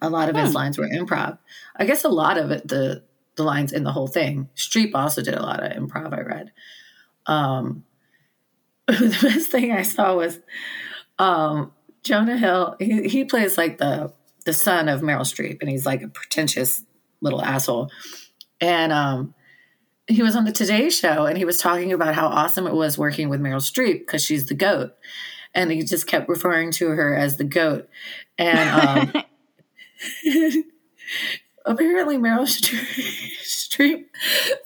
[0.00, 1.38] A lot of his lines were improv.
[1.76, 3.02] I guess a lot of it the
[3.42, 4.48] the lines in the whole thing.
[4.56, 6.52] Streep also did a lot of improv, I read.
[7.26, 7.84] Um
[8.86, 10.40] the best thing I saw was
[11.18, 11.72] um
[12.02, 14.12] Jonah Hill, he, he plays like the
[14.44, 16.84] the son of Meryl Streep, and he's like a pretentious
[17.20, 17.90] little asshole.
[18.60, 19.34] And um,
[20.06, 22.98] he was on the Today Show, and he was talking about how awesome it was
[22.98, 24.94] working with Meryl Streep because she's the goat,
[25.54, 27.88] and he just kept referring to her as the goat.
[28.38, 29.24] And um,
[31.64, 32.42] apparently, Meryl
[33.42, 34.04] Streep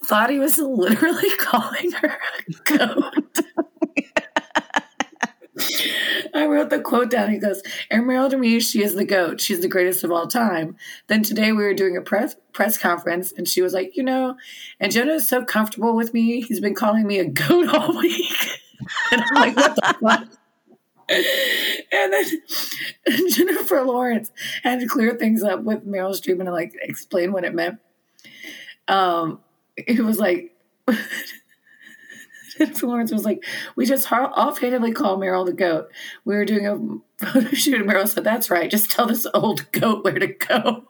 [0.05, 2.19] thought he was literally calling her
[2.49, 3.41] a goat.
[6.35, 7.31] I wrote the quote down.
[7.31, 9.41] He goes, "And Meryl to me, she is the goat.
[9.41, 10.77] She's the greatest of all time."
[11.07, 14.37] Then today we were doing a press press conference, and she was like, "You know,
[14.79, 16.43] and Jonah is so comfortable with me.
[16.43, 18.61] He's been calling me a goat all week."
[19.13, 20.29] and I'm like, "What the fuck?"
[21.09, 22.25] And then
[23.31, 24.33] Jennifer Lawrence
[24.63, 27.79] had to clear things up with Meryl Streep and like explain what it meant.
[28.89, 29.41] Um,
[29.77, 30.55] it was like.
[32.59, 33.45] Jennifer Lawrence was like,
[33.75, 35.91] we just offhandedly call Meryl the goat.
[36.25, 38.71] We were doing a photo shoot, and Meryl said, "That's right.
[38.71, 40.89] Just tell this old goat where to go."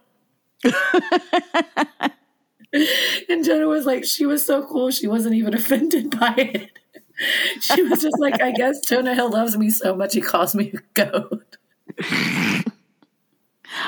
[3.29, 4.91] and Jenna was like, she was so cool.
[4.91, 6.79] She wasn't even offended by it.
[7.61, 10.73] She was just like, I guess Jonah Hill loves me so much he calls me
[10.75, 11.57] a goat.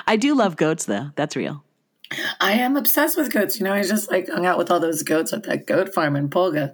[0.07, 1.11] I do love goats, though.
[1.14, 1.62] That's real.
[2.41, 3.59] I am obsessed with goats.
[3.59, 6.16] You know, I just like hung out with all those goats at that goat farm
[6.16, 6.72] in Polga.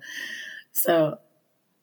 [0.73, 1.19] So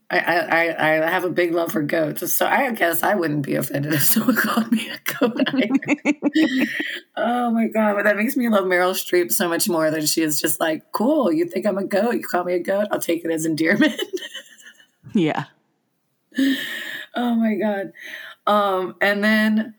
[0.10, 2.34] I, I, I have a big love for goats.
[2.34, 5.48] So I guess I wouldn't be offended if someone called me a goat.
[7.16, 7.96] oh my God.
[7.96, 10.92] But that makes me love Meryl Streep so much more than she is just like,
[10.92, 12.16] cool, you think I'm a goat?
[12.16, 12.88] You call me a goat?
[12.92, 14.00] I'll take it as endearment.
[15.14, 15.46] Yeah.
[17.16, 17.94] oh my God.
[18.48, 19.76] Um, and then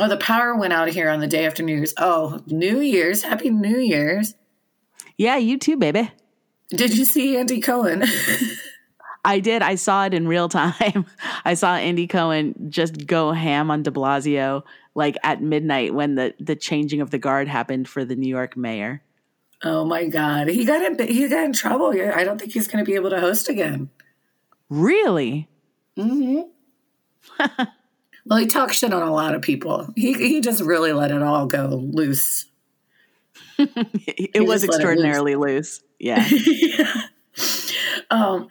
[0.00, 1.94] oh the power went out here on the day after New Year's.
[1.98, 3.22] Oh, New Year's.
[3.22, 4.34] Happy New Year's.
[5.16, 6.10] Yeah, you too, baby.
[6.70, 8.04] Did you see Andy Cohen?
[9.24, 9.60] I did.
[9.60, 11.04] I saw it in real time.
[11.44, 14.62] I saw Andy Cohen just go ham on de Blasio
[14.94, 18.56] like at midnight when the, the changing of the guard happened for the New York
[18.56, 19.02] mayor.
[19.64, 20.48] Oh my God.
[20.48, 21.88] He got in he got in trouble.
[21.88, 23.90] I don't think he's gonna be able to host again.
[24.68, 25.48] Really?
[25.96, 26.42] Mm-hmm.
[28.26, 29.92] well, he talks shit on a lot of people.
[29.96, 32.46] He he just really let it all go loose.
[33.58, 35.82] it He was let it extraordinarily loose.
[35.98, 36.28] Yeah.
[38.10, 38.48] um,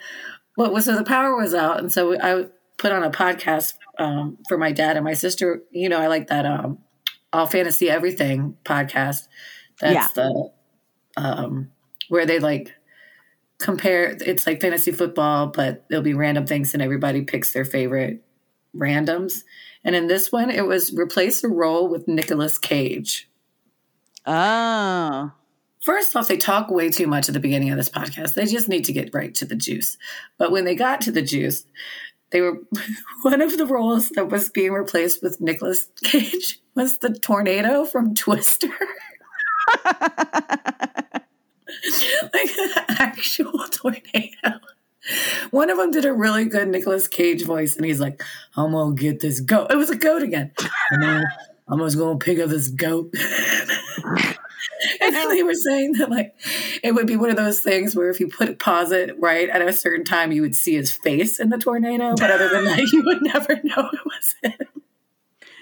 [0.55, 2.47] what was so the power was out, and so I
[2.77, 5.61] put on a podcast um, for my dad and my sister.
[5.71, 6.79] You know, I like that um,
[7.33, 9.27] all fantasy everything podcast.
[9.81, 10.07] That's Yeah.
[10.15, 10.51] the
[11.17, 11.71] um,
[12.09, 12.73] where they like
[13.59, 14.17] compare.
[14.21, 18.23] It's like fantasy football, but there'll be random things, and everybody picks their favorite
[18.75, 19.43] randoms.
[19.83, 23.29] And in this one, it was replace a role with Nicolas Cage.
[24.25, 25.31] Oh.
[25.81, 28.33] First off, they talk way too much at the beginning of this podcast.
[28.33, 29.97] They just need to get right to the juice.
[30.39, 31.65] But when they got to the juice,
[32.31, 32.59] they were
[33.21, 38.15] one of the roles that was being replaced with Nicolas Cage was the tornado from
[38.15, 38.69] Twister.
[42.33, 44.59] like an actual tornado.
[45.51, 48.23] One of them did a really good Nicolas Cage voice, and he's like,
[48.55, 50.51] "I'm gonna get this goat." It was a goat again.
[50.89, 51.23] And then
[51.67, 53.13] I'm just gonna pick up this goat.
[55.01, 56.33] and they were saying that like
[56.83, 59.61] it would be one of those things where if you put pause it right at
[59.61, 62.15] a certain time, you would see his face in the tornado.
[62.17, 64.67] But other than that, you would never know it was him.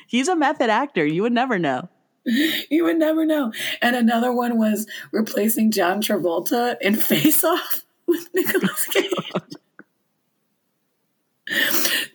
[0.07, 1.05] He's a method actor.
[1.05, 1.89] You would never know.
[2.69, 3.51] You would never know.
[3.81, 9.11] And another one was replacing John Travolta in Face Off with Nicolas Cage.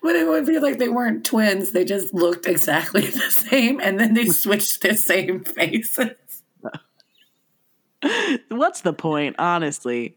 [0.02, 1.72] but it would be like they weren't twins.
[1.72, 3.80] They just looked exactly the same.
[3.80, 6.12] And then they switched their same faces.
[8.48, 10.16] What's the point, honestly?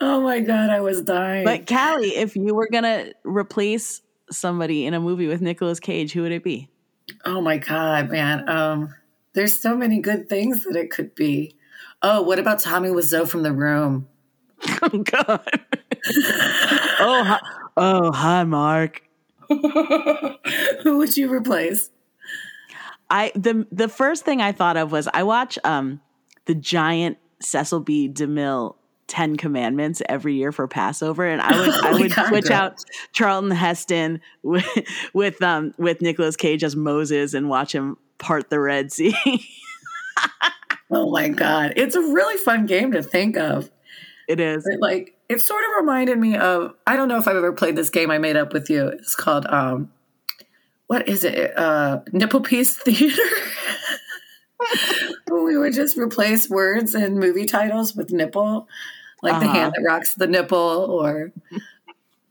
[0.00, 1.44] Oh my God, I was dying.
[1.44, 6.22] But Callie, if you were gonna replace somebody in a movie with Nicolas Cage, who
[6.22, 6.68] would it be?
[7.24, 8.48] Oh my God, man.
[8.48, 8.94] Um,
[9.36, 11.54] there's so many good things that it could be.
[12.02, 14.08] Oh, what about Tommy Wiseau from The Room?
[14.82, 15.40] Oh God.
[16.98, 17.38] oh, hi,
[17.76, 19.02] oh, hi, Mark.
[19.48, 21.90] Who would you replace?
[23.10, 26.00] I the the first thing I thought of was I watch um
[26.46, 28.08] the giant Cecil B.
[28.08, 28.76] DeMille
[29.06, 32.48] Ten Commandments every year for Passover, and I would I Oh my would God, switch
[32.48, 32.56] girl.
[32.56, 34.66] out Charlton Heston with
[35.12, 39.16] with um with Nicolas Cage as Moses and watch him part the Red Sea.
[40.88, 41.72] Oh my God.
[41.76, 43.68] It's a really fun game to think of.
[44.28, 44.64] it is.
[44.68, 47.74] It, like it sort of reminded me of I don't know if I've ever played
[47.74, 48.86] this game I made up with you.
[48.86, 49.90] It's called um
[50.86, 51.58] what is it?
[51.58, 53.20] Uh Nipple Piece Theater.
[55.30, 58.68] We would just replace words and movie titles with nipple,
[59.24, 59.54] like the Uh-huh.
[59.58, 61.32] hand that rocks the nipple, or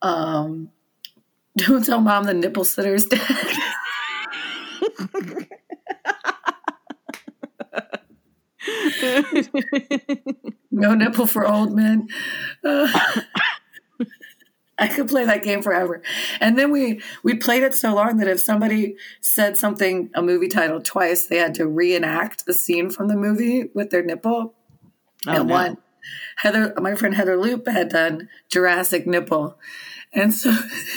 [0.01, 0.69] um
[1.57, 3.19] don't tell mom the nipple sitter's dead.
[10.71, 12.07] No nipple for old men.
[12.63, 12.87] Uh,
[14.77, 16.01] I could play that game forever.
[16.41, 20.49] And then we we played it so long that if somebody said something a movie
[20.49, 24.53] title twice, they had to reenact a scene from the movie with their nipple.
[25.27, 25.53] Oh, and no.
[25.53, 25.77] one
[26.37, 29.57] Heather my friend Heather Loop had done Jurassic nipple.
[30.13, 30.53] And so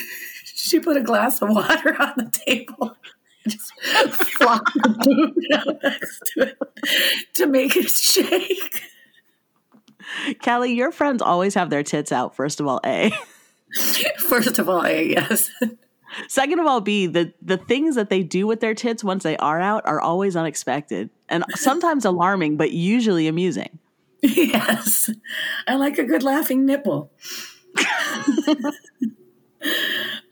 [0.45, 2.97] she put a glass of water on the table
[3.49, 3.73] just
[4.39, 6.59] flopped the down next to it
[7.35, 8.83] to make it shake.
[10.43, 12.35] Callie, your friends always have their tits out.
[12.35, 13.13] First of all, a.
[14.19, 15.51] First of all, A, yes.
[16.27, 19.37] Second of all, B, the, the things that they do with their tits once they
[19.37, 23.79] are out are always unexpected and sometimes alarming, but usually amusing.
[24.23, 25.11] Yes.
[25.67, 27.13] I like a good laughing nipple.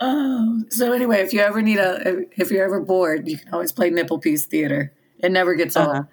[0.00, 3.72] oh, so anyway, if you ever need a, if you're ever bored, you can always
[3.72, 4.92] play Nipple Piece Theater.
[5.18, 5.94] It never gets Uh-huh.
[5.96, 6.06] old.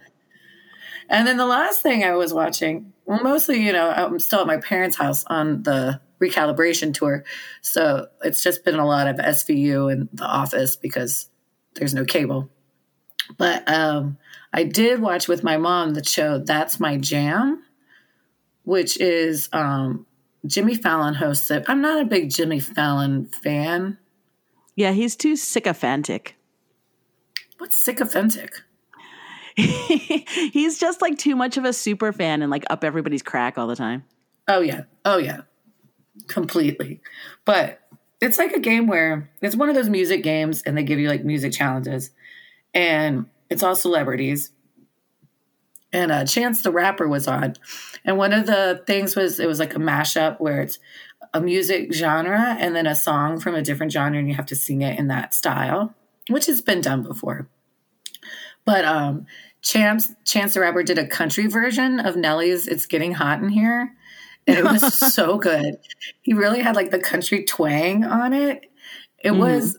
[1.10, 4.48] And then the last thing I was watching, well, mostly, you know, I'm still at
[4.48, 7.26] my parents' house on the recalibration tour.
[7.62, 11.30] So it's just been a lot of SVU in the office because
[11.76, 12.50] there's no cable.
[13.38, 14.18] But um,
[14.54, 17.62] I did watch with my mom the show That's My Jam,
[18.64, 20.06] which is um,
[20.46, 21.64] Jimmy Fallon hosts it.
[21.68, 23.98] I'm not a big Jimmy Fallon fan.
[24.76, 26.36] Yeah, he's too sycophantic.
[27.58, 28.54] What's sycophantic?
[29.56, 33.68] he's just like too much of a super fan and like up everybody's crack all
[33.68, 34.04] the time.
[34.48, 34.84] Oh yeah.
[35.06, 35.42] Oh yeah.
[36.28, 37.02] Completely.
[37.46, 37.80] But
[38.20, 41.08] it's like a game where it's one of those music games and they give you
[41.08, 42.12] like music challenges.
[42.74, 44.52] And it's all celebrities.
[45.94, 47.54] And uh, Chance the Rapper was on.
[48.04, 50.80] And one of the things was it was like a mashup where it's
[51.34, 54.56] a music genre and then a song from a different genre and you have to
[54.56, 55.94] sing it in that style,
[56.30, 57.48] which has been done before.
[58.66, 59.26] But um
[59.62, 63.94] Chance Chance the Rapper did a country version of Nelly's It's Getting Hot in Here.
[64.48, 65.78] And it was so good.
[66.22, 68.66] He really had like the country twang on it.
[69.24, 69.38] It Mhm.
[69.40, 69.78] was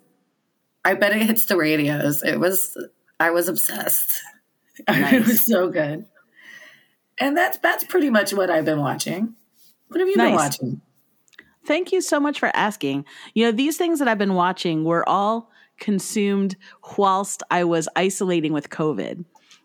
[0.85, 2.23] I bet it hits the radios.
[2.23, 2.77] It was
[3.21, 4.23] I was obsessed.
[4.89, 6.07] it was so good.
[7.19, 9.35] And that's that's pretty much what I've been watching.
[9.89, 10.81] What have you been watching?
[11.65, 13.05] Thank you so much for asking.
[13.35, 16.57] You know, these things that I've been watching were all consumed
[16.99, 19.25] whilst I was isolating with COVID.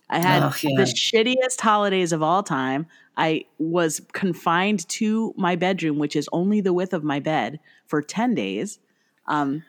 [0.10, 0.76] I had Oh, yeah.
[0.78, 2.88] the shittiest holidays of all time.
[3.18, 8.02] I was confined to my bedroom, which is only the width of my bed, for
[8.02, 8.80] 10 days.
[9.28, 9.64] Um,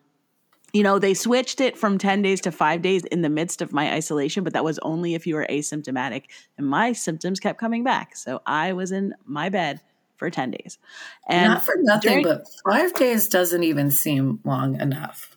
[0.73, 3.73] you know, they switched it from 10 days to five days in the midst of
[3.73, 6.25] my isolation, but that was only if you were asymptomatic.
[6.59, 8.17] And my symptoms kept coming back.
[8.17, 9.81] So I was in my bed
[10.17, 10.79] for 10 days.
[11.29, 15.37] And Not for nothing, during- but five days doesn't even seem long enough.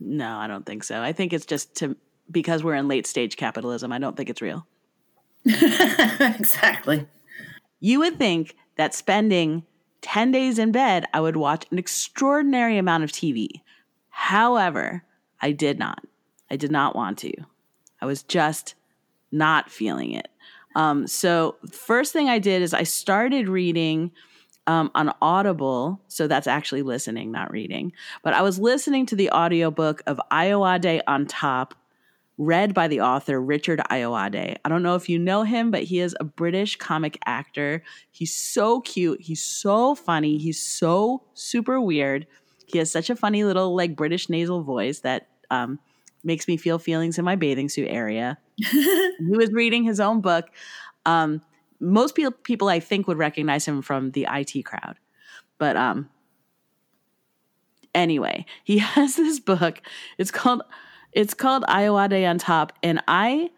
[0.00, 1.02] No, I don't think so.
[1.02, 1.96] I think it's just to
[2.30, 3.92] because we're in late stage capitalism.
[3.92, 4.66] I don't think it's real.
[5.44, 7.06] exactly.
[7.80, 9.64] You would think that spending
[10.02, 13.48] 10 days in bed, I would watch an extraordinary amount of TV.
[14.16, 15.02] However,
[15.40, 16.04] I did not.
[16.48, 17.32] I did not want to.
[18.00, 18.76] I was just
[19.32, 20.28] not feeling it.
[20.76, 24.12] Um, so first thing I did is I started reading
[24.68, 26.00] um, on Audible.
[26.06, 27.92] So that's actually listening, not reading.
[28.22, 31.74] But I was listening to the audiobook of Ayoade on Top,
[32.38, 34.56] read by the author Richard Ayoade.
[34.64, 37.82] I don't know if you know him, but he is a British comic actor.
[38.12, 39.20] He's so cute.
[39.20, 40.38] He's so funny.
[40.38, 42.28] He's so super weird.
[42.66, 45.78] He has such a funny little like British nasal voice that um,
[46.22, 48.38] makes me feel feelings in my bathing suit area.
[48.56, 50.46] he was reading his own book.
[51.06, 51.42] Um,
[51.80, 54.96] most people, people I think would recognize him from the IT crowd,
[55.58, 56.08] but um,
[57.94, 59.80] anyway, he has this book.
[60.18, 60.62] It's called
[61.12, 63.50] it's called Ayoade on Top, and I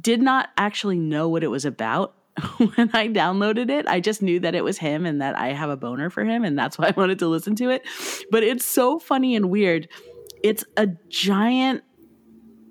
[0.00, 2.14] did not actually know what it was about
[2.56, 3.86] when I downloaded it.
[3.86, 6.44] I just knew that it was him and that I have a boner for him,
[6.44, 7.82] and that's why I wanted to listen to it.
[8.30, 9.88] But it's so funny and weird.
[10.42, 11.82] It's a giant,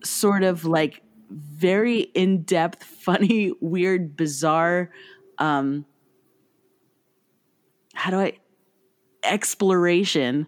[0.04, 4.92] sort of like very in depth, funny, weird, bizarre.
[5.38, 5.86] Um,
[7.94, 8.38] how do I
[9.24, 10.48] exploration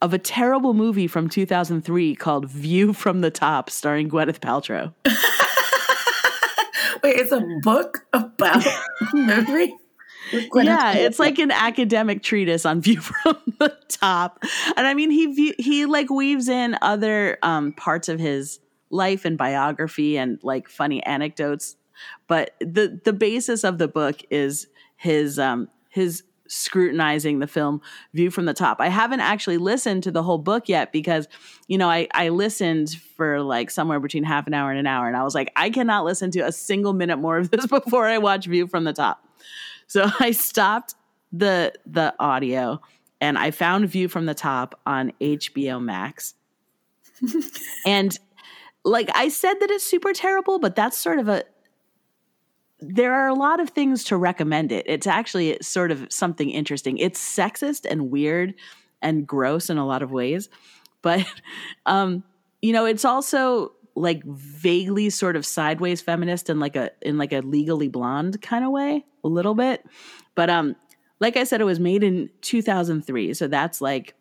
[0.00, 4.94] of a terrible movie from 2003 called View from the Top, starring Gwyneth Paltrow.
[7.02, 9.74] Wait, it's a book about a movie?
[10.54, 14.42] yeah, it's like an academic treatise on View from the Top,
[14.76, 19.38] and I mean he he like weaves in other um, parts of his life and
[19.38, 21.76] biography and like funny anecdotes,
[22.26, 27.80] but the the basis of the book is his um, his scrutinizing the film
[28.14, 28.80] View from the Top.
[28.80, 31.28] I haven't actually listened to the whole book yet because,
[31.68, 35.06] you know, I, I listened for like somewhere between half an hour and an hour.
[35.06, 38.06] And I was like, I cannot listen to a single minute more of this before
[38.06, 39.24] I watch View from the Top.
[39.86, 40.94] So I stopped
[41.30, 42.80] the the audio
[43.20, 46.34] and I found View from the Top on HBO Max.
[47.86, 48.18] and
[48.84, 51.44] like I said that it's super terrible, but that's sort of a
[52.80, 54.84] there are a lot of things to recommend it.
[54.86, 56.98] It's actually sort of something interesting.
[56.98, 58.54] It's sexist and weird
[59.02, 60.48] and gross in a lot of ways,
[61.02, 61.26] but
[61.86, 62.22] um,
[62.62, 67.32] you know, it's also like vaguely sort of sideways feminist in like a in like
[67.32, 69.84] a legally blonde kind of way, a little bit.
[70.34, 70.76] But um,
[71.20, 74.14] like I said, it was made in 2003, so that's like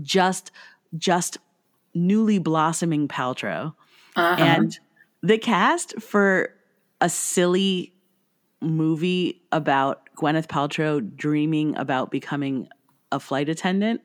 [0.00, 0.52] just
[0.96, 1.38] just
[1.92, 3.74] newly blossoming Paltrow,
[4.16, 4.42] uh-huh.
[4.42, 4.78] and
[5.22, 6.53] the cast for
[7.04, 7.92] a silly
[8.62, 12.66] movie about Gwyneth Paltrow dreaming about becoming
[13.12, 14.00] a flight attendant.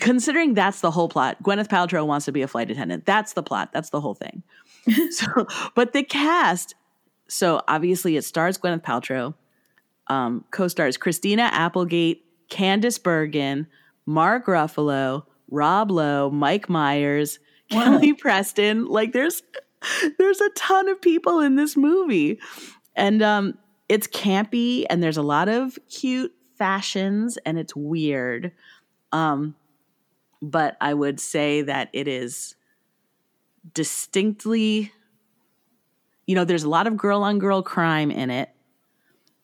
[0.00, 3.04] Considering that's the whole plot, Gwyneth Paltrow wants to be a flight attendant.
[3.04, 3.74] That's the plot.
[3.74, 4.42] That's the whole thing.
[5.10, 6.74] so, but the cast.
[7.28, 9.34] So obviously, it stars Gwyneth Paltrow.
[10.06, 13.66] Um, co-stars Christina Applegate, Candice Bergen,
[14.06, 17.38] Mark Ruffalo, Rob Lowe, Mike Myers,
[17.70, 18.86] Kelly Preston.
[18.86, 19.42] Like, there's
[20.18, 22.38] there's a ton of people in this movie.
[22.96, 23.58] And um,
[23.88, 28.52] it's campy and there's a lot of cute fashions and it's weird.
[29.12, 29.54] Um,
[30.42, 32.54] but I would say that it is
[33.74, 34.92] distinctly,
[36.26, 38.50] you know, there's a lot of girl on girl crime in it.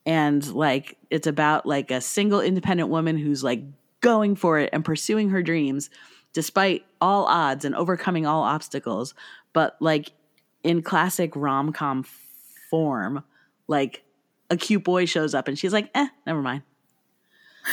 [0.04, 3.62] And like, it's about like a single independent woman who's like
[4.00, 5.90] going for it and pursuing her dreams
[6.32, 9.14] despite all odds and overcoming all obstacles.
[9.52, 10.12] But like,
[10.66, 12.04] in classic rom com
[12.70, 13.22] form,
[13.68, 14.02] like
[14.50, 16.62] a cute boy shows up and she's like, eh, never mind.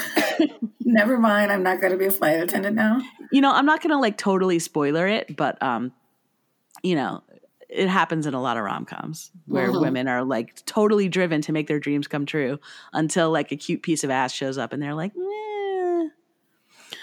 [0.80, 1.52] never mind.
[1.52, 3.02] I'm not going to be a flight attendant now.
[3.32, 5.92] You know, I'm not going to like totally spoiler it, but, um,
[6.84, 7.24] you know,
[7.68, 9.82] it happens in a lot of rom coms where mm-hmm.
[9.82, 12.60] women are like totally driven to make their dreams come true
[12.94, 16.10] until like a cute piece of ass shows up and they're like, eh.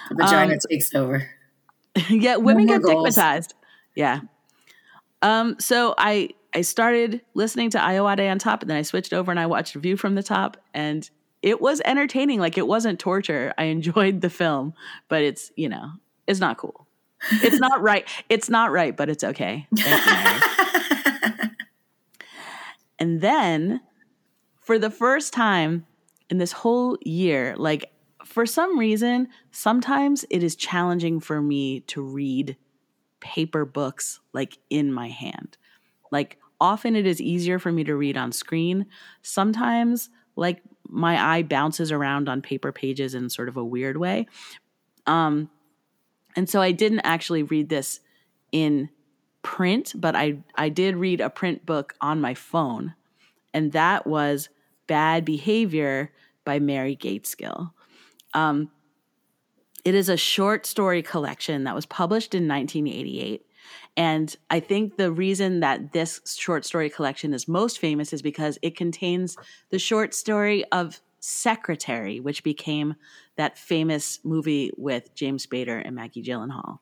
[0.09, 1.29] The vagina um, takes over.
[2.09, 3.55] yeah, women no get stigmatized.
[3.97, 4.21] Yeah.
[5.23, 9.31] Um, so I I started listening to Ayoade on top, and then I switched over
[9.31, 11.09] and I watched View from the Top, and
[11.43, 12.41] it was entertaining.
[12.41, 13.55] Like it wasn't torture.
[13.57, 14.75] I enjoyed the film,
[15.09, 15.93] but it's you know
[16.27, 16.87] it's not cool.
[17.31, 18.09] It's not right.
[18.29, 19.67] It's not right, but it's okay.
[22.99, 23.81] and then
[24.61, 25.87] for the first time
[26.29, 27.91] in this whole year, like
[28.25, 32.57] for some reason, sometimes it is challenging for me to read
[33.21, 35.57] paper books like in my hand.
[36.11, 38.87] Like often it is easier for me to read on screen.
[39.23, 44.27] Sometimes like my eye bounces around on paper pages in sort of a weird way.
[45.07, 45.51] Um
[46.37, 48.01] and so I didn't actually read this
[48.53, 48.89] in
[49.43, 52.95] print, but I I did read a print book on my phone.
[53.53, 54.49] And that was
[54.87, 56.13] Bad Behavior
[56.45, 57.73] by Mary Gaitskill.
[58.35, 58.71] Um,
[59.85, 63.45] it is a short story collection that was published in 1988.
[63.97, 68.59] And I think the reason that this short story collection is most famous is because
[68.63, 69.37] it contains
[69.71, 72.95] the short story of Secretary, which became
[73.37, 76.79] that famous movie with James Spader and Maggie Gyllenhaal.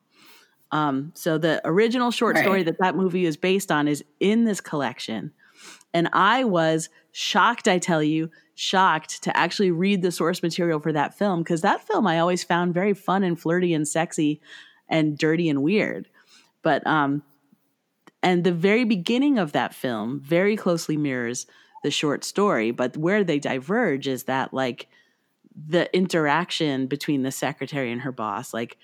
[0.71, 2.43] Um, so the original short Right.
[2.43, 5.31] story that that movie is based on is in this collection.
[5.93, 6.89] And I was
[7.19, 11.61] shocked, I tell you, shocked to actually read the source material for that film because
[11.61, 14.39] that film I always found very fun and flirty and sexy
[14.87, 16.07] and dirty and weird.
[16.61, 17.23] But um
[18.23, 21.45] and the very beginning of that film very closely mirrors
[21.83, 24.87] the short story, but where they diverge is that like
[25.53, 28.77] the interaction between the secretary and her boss like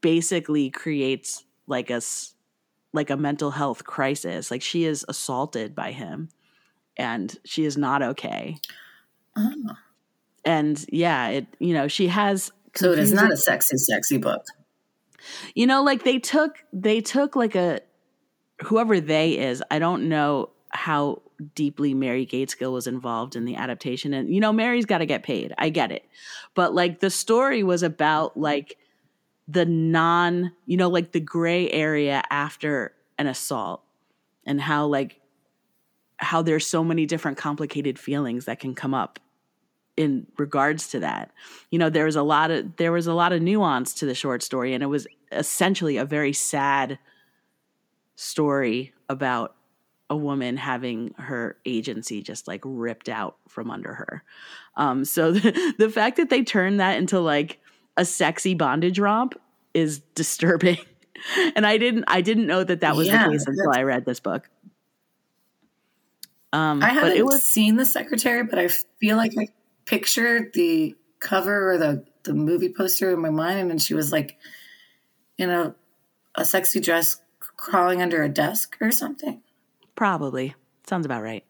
[0.00, 2.00] basically creates like a
[2.94, 4.50] like a mental health crisis.
[4.50, 6.30] Like she is assaulted by him
[6.96, 8.58] and she is not okay.
[9.36, 9.76] Oh.
[10.44, 14.44] And yeah, it you know, she has So it is not a sexy, sexy book.
[15.54, 17.80] you know, like they took they took like a
[18.62, 19.62] whoever they is.
[19.70, 21.22] I don't know how
[21.54, 25.22] deeply Mary Gaitskill was involved in the adaptation, and you know, Mary's got to get
[25.22, 25.52] paid.
[25.58, 26.04] I get it,
[26.54, 28.76] but like the story was about like
[29.48, 33.82] the non, you know, like the gray area after an assault,
[34.46, 35.20] and how like
[36.22, 39.18] how there's so many different complicated feelings that can come up
[39.96, 41.30] in regards to that.
[41.70, 44.14] You know, there was a lot of there was a lot of nuance to the
[44.14, 46.98] short story and it was essentially a very sad
[48.14, 49.54] story about
[50.08, 54.22] a woman having her agency just like ripped out from under her.
[54.76, 57.58] Um so the, the fact that they turned that into like
[57.96, 59.38] a sexy bondage romp
[59.74, 60.78] is disturbing.
[61.54, 64.04] And I didn't I didn't know that that was Yeah, the case until I read
[64.04, 64.48] this book.
[66.52, 68.68] Um I haven't it was seen the secretary, but I
[69.00, 69.48] feel like I
[69.84, 74.12] pictured the cover or the the movie poster in my mind, and then she was
[74.12, 74.36] like
[75.38, 75.74] in a
[76.34, 77.20] a sexy dress
[77.56, 79.42] crawling under a desk or something.
[79.94, 80.54] probably
[80.86, 81.44] sounds about right.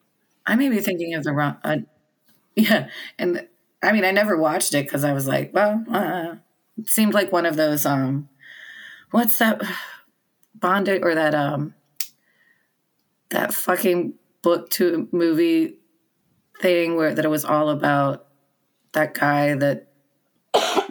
[0.47, 1.57] I may be thinking of the wrong.
[1.63, 1.79] Uh,
[2.57, 2.89] yeah,
[3.19, 3.47] and
[3.83, 6.35] I mean, I never watched it because I was like, well, uh,
[6.79, 7.87] it seemed like one of those.
[7.87, 8.29] Um,
[9.11, 9.63] what's that
[10.55, 11.75] bonded or that um
[13.31, 15.79] that fucking book to movie
[16.61, 18.27] thing where that it was all about
[18.93, 19.89] that guy that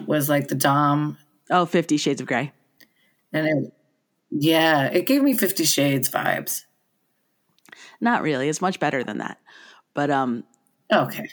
[0.06, 1.16] was like the dom
[1.50, 2.52] Oh, 50 Shades of Grey.
[3.32, 3.72] and it,
[4.30, 6.64] yeah, it gave me Fifty Shades vibes.
[8.00, 8.48] Not really.
[8.48, 9.38] It's much better than that.
[9.94, 10.44] But um
[10.92, 11.28] Okay,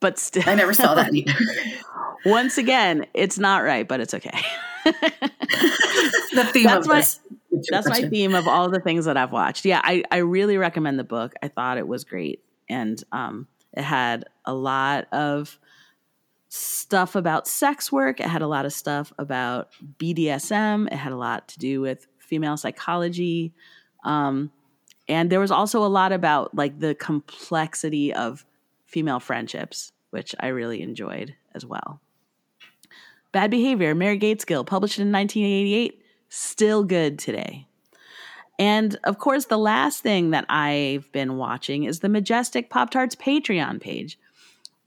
[0.00, 1.32] but still I never saw that either.
[2.24, 4.38] Once again, it's not right, but it's okay.
[4.84, 7.20] the theme That's of my- this.
[7.70, 9.64] That's my theme of all the things that I've watched.
[9.64, 11.34] Yeah, I, I really recommend the book.
[11.42, 12.42] I thought it was great.
[12.68, 15.58] And um, it had a lot of
[16.48, 18.20] stuff about sex work.
[18.20, 20.86] It had a lot of stuff about BDSM.
[20.88, 23.52] It had a lot to do with female psychology.
[24.04, 24.50] Um,
[25.08, 28.44] and there was also a lot about like the complexity of
[28.86, 32.00] female friendships, which I really enjoyed as well.
[33.32, 37.66] Bad Behavior, Mary Gaitskill, published in 1988, still good today.
[38.58, 43.14] And of course, the last thing that I've been watching is the Majestic Pop Tarts
[43.14, 44.18] Patreon page.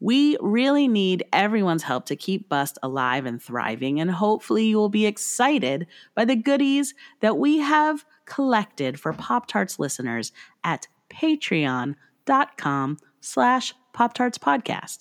[0.01, 4.89] We really need everyone's help to keep Bust alive and thriving, and hopefully, you will
[4.89, 5.85] be excited
[6.15, 10.31] by the goodies that we have collected for Pop Tarts listeners
[10.63, 14.99] at patreon.com slash Pop Tarts Podcast.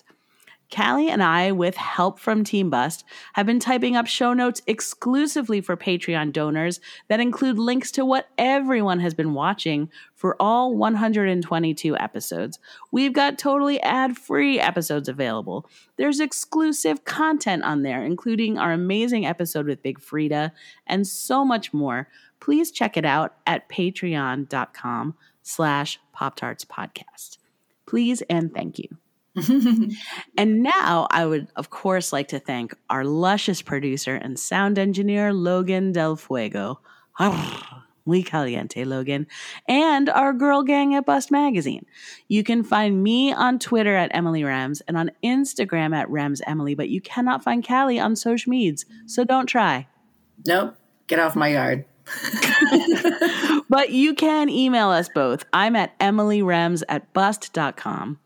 [0.75, 3.03] Callie and I, with help from Team Bust,
[3.33, 8.29] have been typing up show notes exclusively for Patreon donors that include links to what
[8.37, 12.57] everyone has been watching for all 122 episodes.
[12.91, 15.69] We've got totally ad free episodes available.
[15.97, 20.51] There's exclusive content on there, including our amazing episode with Big Freedia
[20.87, 22.07] and so much more.
[22.39, 27.37] Please check it out at patreon.com slash Pop Tarts Podcast.
[27.85, 29.00] Please and thank you.
[30.37, 35.33] And now I would, of course, like to thank our luscious producer and sound engineer,
[35.33, 36.81] Logan Del Fuego.
[38.05, 39.27] Muy caliente, Logan.
[39.67, 41.85] And our girl gang at Bust Magazine.
[42.27, 46.73] You can find me on Twitter at Emily Rems and on Instagram at Rems Emily,
[46.73, 49.87] but you cannot find Callie on social medias, so don't try.
[50.47, 50.75] Nope,
[51.05, 51.85] get off my yard.
[53.71, 55.45] But you can email us both.
[55.53, 58.19] I'm at emilyrems at bust.com.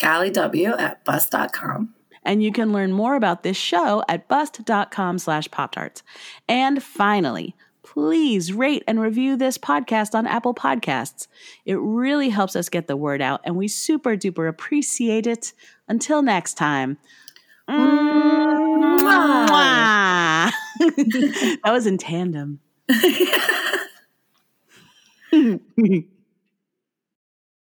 [0.00, 1.94] Callie W at bus.com.
[2.22, 6.02] And you can learn more about this show at bust.com slash pop tarts.
[6.48, 11.28] And finally, please rate and review this podcast on Apple Podcasts.
[11.64, 15.52] It really helps us get the word out, and we super duper appreciate it.
[15.88, 16.98] Until next time.
[21.64, 22.60] That was in tandem.